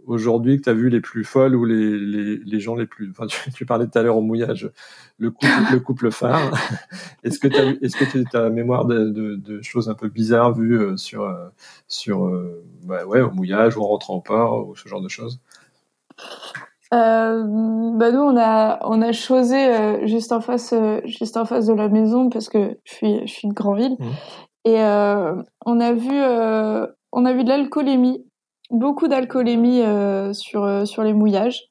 [0.07, 3.11] aujourd'hui que tu as vues les plus folles ou les, les, les gens les plus,
[3.11, 4.70] enfin, tu parlais tout à l'heure au mouillage,
[5.18, 6.51] le couple, le couple phare.
[7.24, 10.09] est-ce que tu as, est-ce que tu as mémoire de, de, de, choses un peu
[10.09, 11.48] bizarres vues euh, sur, euh,
[11.88, 12.30] sur,
[12.84, 15.40] bah, ouais, au mouillage ou en rentrant au port ou ce genre de choses?
[16.92, 17.44] Euh,
[17.94, 21.66] bah nous on a on a chosé euh, juste en face euh, juste en face
[21.66, 24.05] de la maison parce que je suis je suis de Grandville mmh.
[24.64, 26.20] et euh, on a vu
[27.12, 28.26] on a vu de l'alcoolémie
[28.70, 29.82] beaucoup d'alcoolémie
[30.32, 31.70] sur sur les mouillages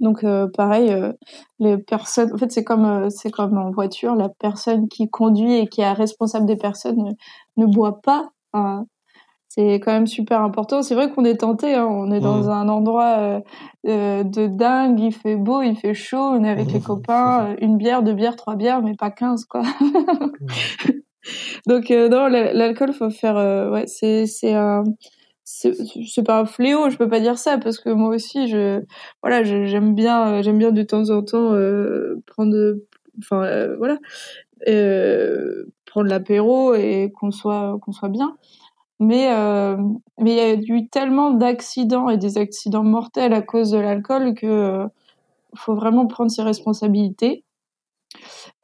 [0.00, 0.24] donc
[0.54, 0.94] pareil
[1.58, 5.68] les personnes en fait c'est comme c'est comme en voiture la personne qui conduit et
[5.68, 7.14] qui est responsable des personnes
[7.56, 8.30] ne, ne boit pas
[9.56, 10.82] c'est quand même super important.
[10.82, 11.86] C'est vrai qu'on est tenté, hein.
[11.86, 13.40] on est dans un endroit euh,
[13.86, 17.56] euh, de dingue, il fait beau, il fait chaud, on est avec les copains, euh,
[17.62, 19.62] une bière, deux bières, trois bières, mais pas quinze quoi.
[21.66, 24.84] Donc non, l'alcool faut faire, ouais, c'est c'est un
[25.46, 28.82] c'est pas un fléau, je peux pas dire ça parce que moi aussi je
[29.22, 31.52] voilà, j'aime bien j'aime bien de temps en temps
[32.26, 32.74] prendre
[33.18, 33.98] enfin voilà,
[35.86, 38.36] prendre l'apéro et qu'on soit qu'on soit bien.
[38.98, 39.76] Mais euh,
[40.18, 44.34] mais il y a eu tellement d'accidents et des accidents mortels à cause de l'alcool
[44.34, 44.86] que euh,
[45.54, 47.44] faut vraiment prendre ses responsabilités.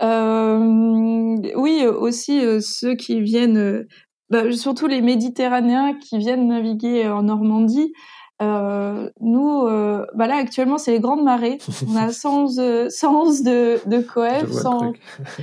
[0.02, 3.88] Euh, oui, aussi euh, ceux qui viennent, euh,
[4.32, 7.92] bah, surtout les Méditerranéens qui viennent naviguer en Normandie.
[8.40, 9.66] nous,
[10.14, 11.58] bah là actuellement c'est les grandes marées.
[11.88, 14.92] On a 111, 111 de, de coef, 100...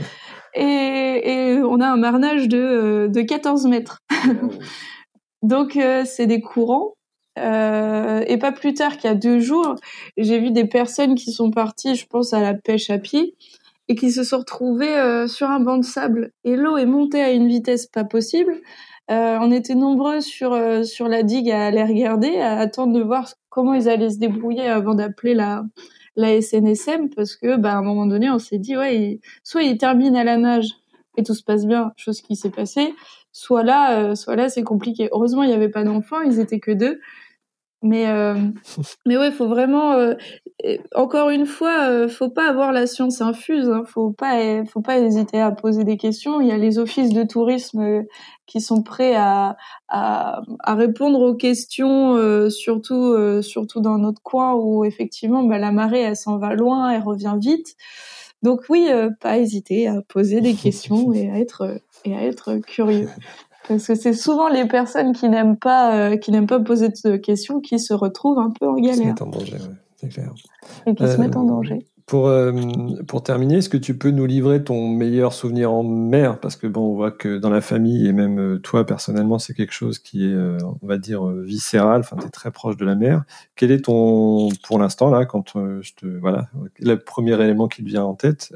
[0.55, 0.61] et,
[1.53, 3.99] et, on a un marnage de, de 14 mètres.
[5.41, 6.93] Donc euh, c'est des courants.
[7.37, 9.75] Euh, et pas plus tard qu'il y a deux jours,
[10.17, 13.35] j'ai vu des personnes qui sont parties, je pense, à la pêche à pied
[13.89, 16.31] et qui se sont retrouvées euh, sur un banc de sable.
[16.45, 18.53] Et l'eau est montée à une vitesse pas possible.
[19.11, 23.27] Euh, on était nombreux sur sur la digue à aller regarder, à attendre de voir
[23.49, 25.63] comment ils allaient se débrouiller avant d'appeler la
[26.15, 29.77] la SNSM parce que bah à un moment donné on s'est dit ouais soit ils
[29.77, 30.67] terminent à la nage
[31.17, 32.93] et tout se passe bien chose qui s'est passée
[33.31, 35.09] soit là, euh, soit là, c'est compliqué.
[35.11, 36.99] Heureusement, il n'y avait pas d'enfants, ils étaient que deux.
[37.81, 38.35] Mais euh,
[39.05, 40.15] mais ouais, faut vraiment euh,
[40.93, 43.69] encore une fois, euh, faut pas avoir la science infuse.
[43.69, 46.41] Hein, faut pas faut pas hésiter à poser des questions.
[46.41, 48.03] Il y a les offices de tourisme
[48.45, 49.55] qui sont prêts à
[49.87, 56.01] à, à répondre aux questions, surtout surtout dans notre coin où effectivement bah, la marée
[56.01, 57.75] elle s'en va loin, elle revient vite.
[58.41, 58.87] Donc oui,
[59.19, 63.09] pas hésiter à poser des questions et à être et à être curieux.
[63.69, 67.17] Parce que c'est souvent les personnes qui n'aiment pas, euh, qui n'aiment pas poser de
[67.17, 68.93] questions qui se retrouvent un peu en galère.
[68.93, 70.33] Qui se mettent en danger, ouais, c'est clair.
[70.87, 71.85] Et qui se mettent en euh, danger.
[72.09, 72.51] Pour, euh,
[73.07, 76.39] pour terminer, est-ce que tu peux nous livrer ton meilleur souvenir en mer?
[76.39, 79.53] Parce que bon, on voit que dans la famille et même euh, toi personnellement, c'est
[79.53, 81.99] quelque chose qui est, euh, on va dire, viscéral.
[81.99, 83.25] Enfin, tu es très proche de la mer.
[83.55, 86.47] Quel est ton, pour l'instant là, quand je te, voilà,
[86.79, 88.51] le premier élément qui te vient en tête,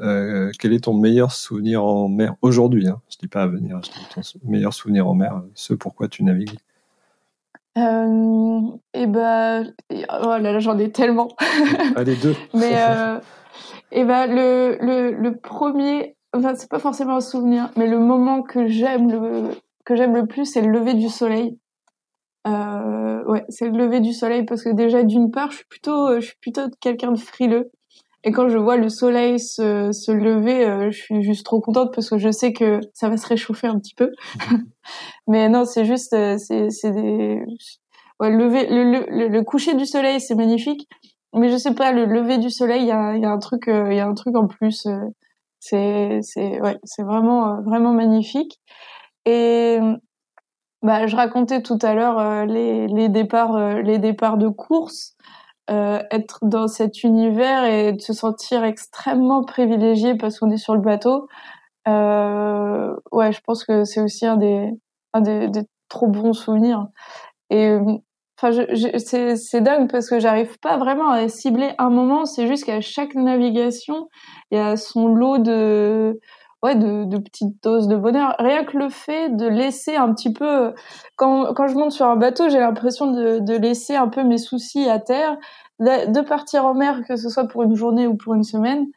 [0.57, 3.01] quel est ton meilleur souvenir en mer aujourd'hui hein?
[3.11, 6.23] Je dis pas à venir, je dis ton meilleur souvenir en mer, ce pourquoi tu
[6.23, 6.57] navigues.
[7.77, 8.61] Euh,
[8.95, 11.27] et ben, oh là là, j'en ai tellement.
[11.95, 12.35] Allez deux.
[12.55, 12.73] Mais
[13.93, 18.41] et ben le, le, le premier, enfin c'est pas forcément un souvenir, mais le moment
[18.41, 19.49] que j'aime le
[19.85, 21.59] que j'aime le plus, c'est le lever du soleil.
[22.47, 26.15] Euh, ouais, c'est le lever du soleil parce que déjà d'une part, je suis plutôt
[26.19, 27.71] je suis plutôt quelqu'un de frileux.
[28.25, 31.93] Et quand je vois le soleil se, se lever, euh, je suis juste trop contente
[31.93, 34.11] parce que je sais que ça va se réchauffer un petit peu.
[35.27, 37.43] Mais non, c'est juste, euh, c'est, c'est des,
[38.21, 40.87] ouais, lever, le, le, le coucher du soleil, c'est magnifique
[41.33, 43.97] mais je sais pas le lever du soleil il y a, un truc euh, il
[43.97, 44.99] y a un truc en plus euh,
[45.59, 48.59] c'est c'est ouais c'est vraiment euh, vraiment magnifique.
[49.25, 49.79] Et
[50.81, 55.15] bah je racontais tout à l'heure les les départs les départs de course
[55.69, 60.81] être dans cet univers et de se sentir extrêmement privilégié parce qu'on est sur le
[60.81, 61.27] bateau.
[61.87, 64.69] Ouais je pense que c'est aussi un des
[65.13, 66.87] un des, des trop bons souvenirs.
[67.49, 67.77] Et
[68.41, 68.51] Enfin,
[68.95, 72.25] c'est dingue parce que j'arrive pas vraiment à cibler un moment.
[72.25, 74.09] C'est juste qu'à chaque navigation,
[74.51, 76.19] il y a son lot de
[76.63, 78.35] ouais de, de, petites doses de bonheur.
[78.39, 80.73] Rien que le fait de laisser un petit peu
[81.15, 84.37] quand quand je monte sur un bateau, j'ai l'impression de, de laisser un peu mes
[84.37, 85.37] soucis à terre,
[85.79, 88.87] de partir en mer, que ce soit pour une journée ou pour une semaine.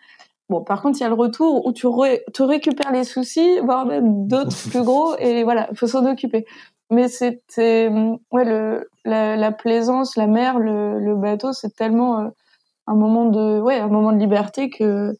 [0.49, 1.87] Bon, par contre, il y a le retour où tu,
[2.33, 6.47] tu récupères les soucis, voire même d'autres plus gros, et voilà, il faut s'en occuper.
[6.91, 7.91] Mais c'était,
[8.31, 12.29] ouais, le, la, la, plaisance, la mer, le, bateau, c'est tellement euh,
[12.87, 15.17] un moment de, ouais, un moment de liberté que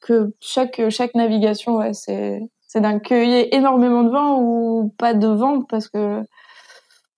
[0.00, 5.26] que chaque chaque navigation, ouais, c'est c'est d'un cueillir énormément de vent ou pas de
[5.26, 6.22] vent parce que,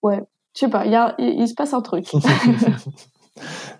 [0.03, 0.23] ouais,
[0.55, 2.07] je sais pas, il y a, il se passe un truc.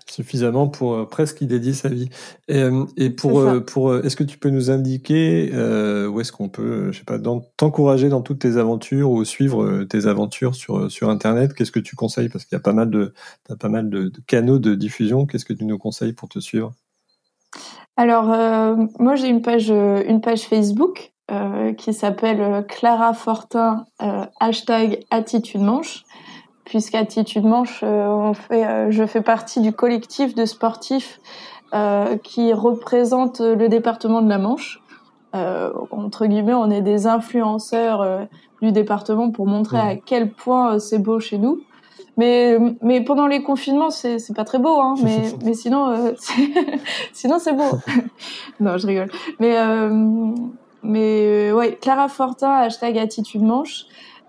[0.09, 2.09] suffisamment pour euh, presque y dédier sa vie.
[2.47, 5.51] Et, euh, et pour, euh, pour, est-ce que tu peux nous indiquer
[6.07, 7.17] où est-ce qu'on peut, je sais pas,
[7.57, 11.53] t'encourager dans toutes tes aventures ou suivre tes aventures sur sur Internet?
[11.53, 12.29] Qu'est-ce que tu conseilles?
[12.29, 13.13] Parce qu'il y a pas mal de,
[13.49, 15.25] as pas mal de, canaux de diffusion.
[15.25, 16.73] Qu'est-ce que tu nous conseilles pour te suivre?
[17.95, 18.25] Alors,
[18.99, 21.13] moi j'ai une page, une page Facebook
[21.77, 23.85] qui s'appelle Clara Fortin
[24.39, 26.03] hashtag attitude manche
[26.73, 31.21] puisqu'Attitude Manche, euh, on fait, euh, je fais partie du collectif de sportifs
[31.75, 34.81] euh, qui représente le département de la Manche.
[35.33, 38.27] entre guillemets, on est des influenceurs
[38.63, 41.61] du département pour montrer à quel point c'est beau chez nous.
[42.17, 46.15] Mais, mais pendant les confinements, c'est, c'est pas très beau, hein, mais, mais sinon,
[47.13, 47.77] sinon c'est beau.
[48.59, 49.11] non, je rigole.
[49.39, 49.55] Mais,
[50.81, 53.85] mais ouais, Clara Fortin, hashtag attitude manche.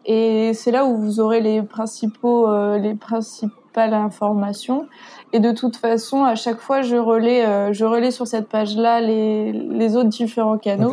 [0.07, 4.87] Et c'est là où vous aurez les principaux, euh, les principales informations.
[5.33, 9.01] Et de toute façon, à chaque fois, je relais, euh, je relais sur cette page-là
[9.01, 10.93] les, les autres différents canaux.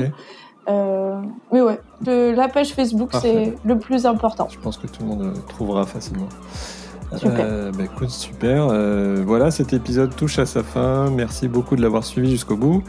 [0.70, 1.20] Euh,
[1.52, 4.48] mais ouais, la page Facebook, c'est le plus important.
[4.50, 6.30] Je pense que tout le monde trouvera facilement.
[7.18, 7.40] Super.
[7.42, 8.68] Euh, bah, écoute, super.
[8.70, 11.10] Euh, voilà, cet épisode touche à sa fin.
[11.10, 12.84] Merci beaucoup de l'avoir suivi jusqu'au bout.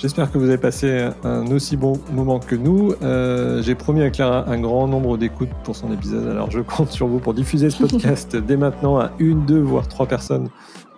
[0.00, 2.94] J'espère que vous avez passé un aussi bon moment que nous.
[3.02, 6.90] Euh, j'ai promis à Clara un grand nombre d'écoutes pour son épisode, alors je compte
[6.90, 10.48] sur vous pour diffuser ce podcast dès maintenant à une, deux, voire trois personnes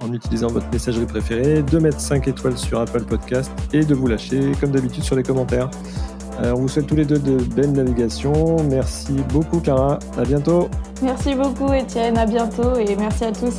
[0.01, 4.07] en utilisant votre messagerie préférée, de mettre 5 étoiles sur Apple Podcast et de vous
[4.07, 5.69] lâcher comme d'habitude sur les commentaires.
[6.41, 8.57] Euh, on vous souhaite tous les deux de belles navigations.
[8.71, 10.69] Merci beaucoup Clara, à bientôt.
[11.03, 13.57] Merci beaucoup Étienne, à bientôt et merci à tous.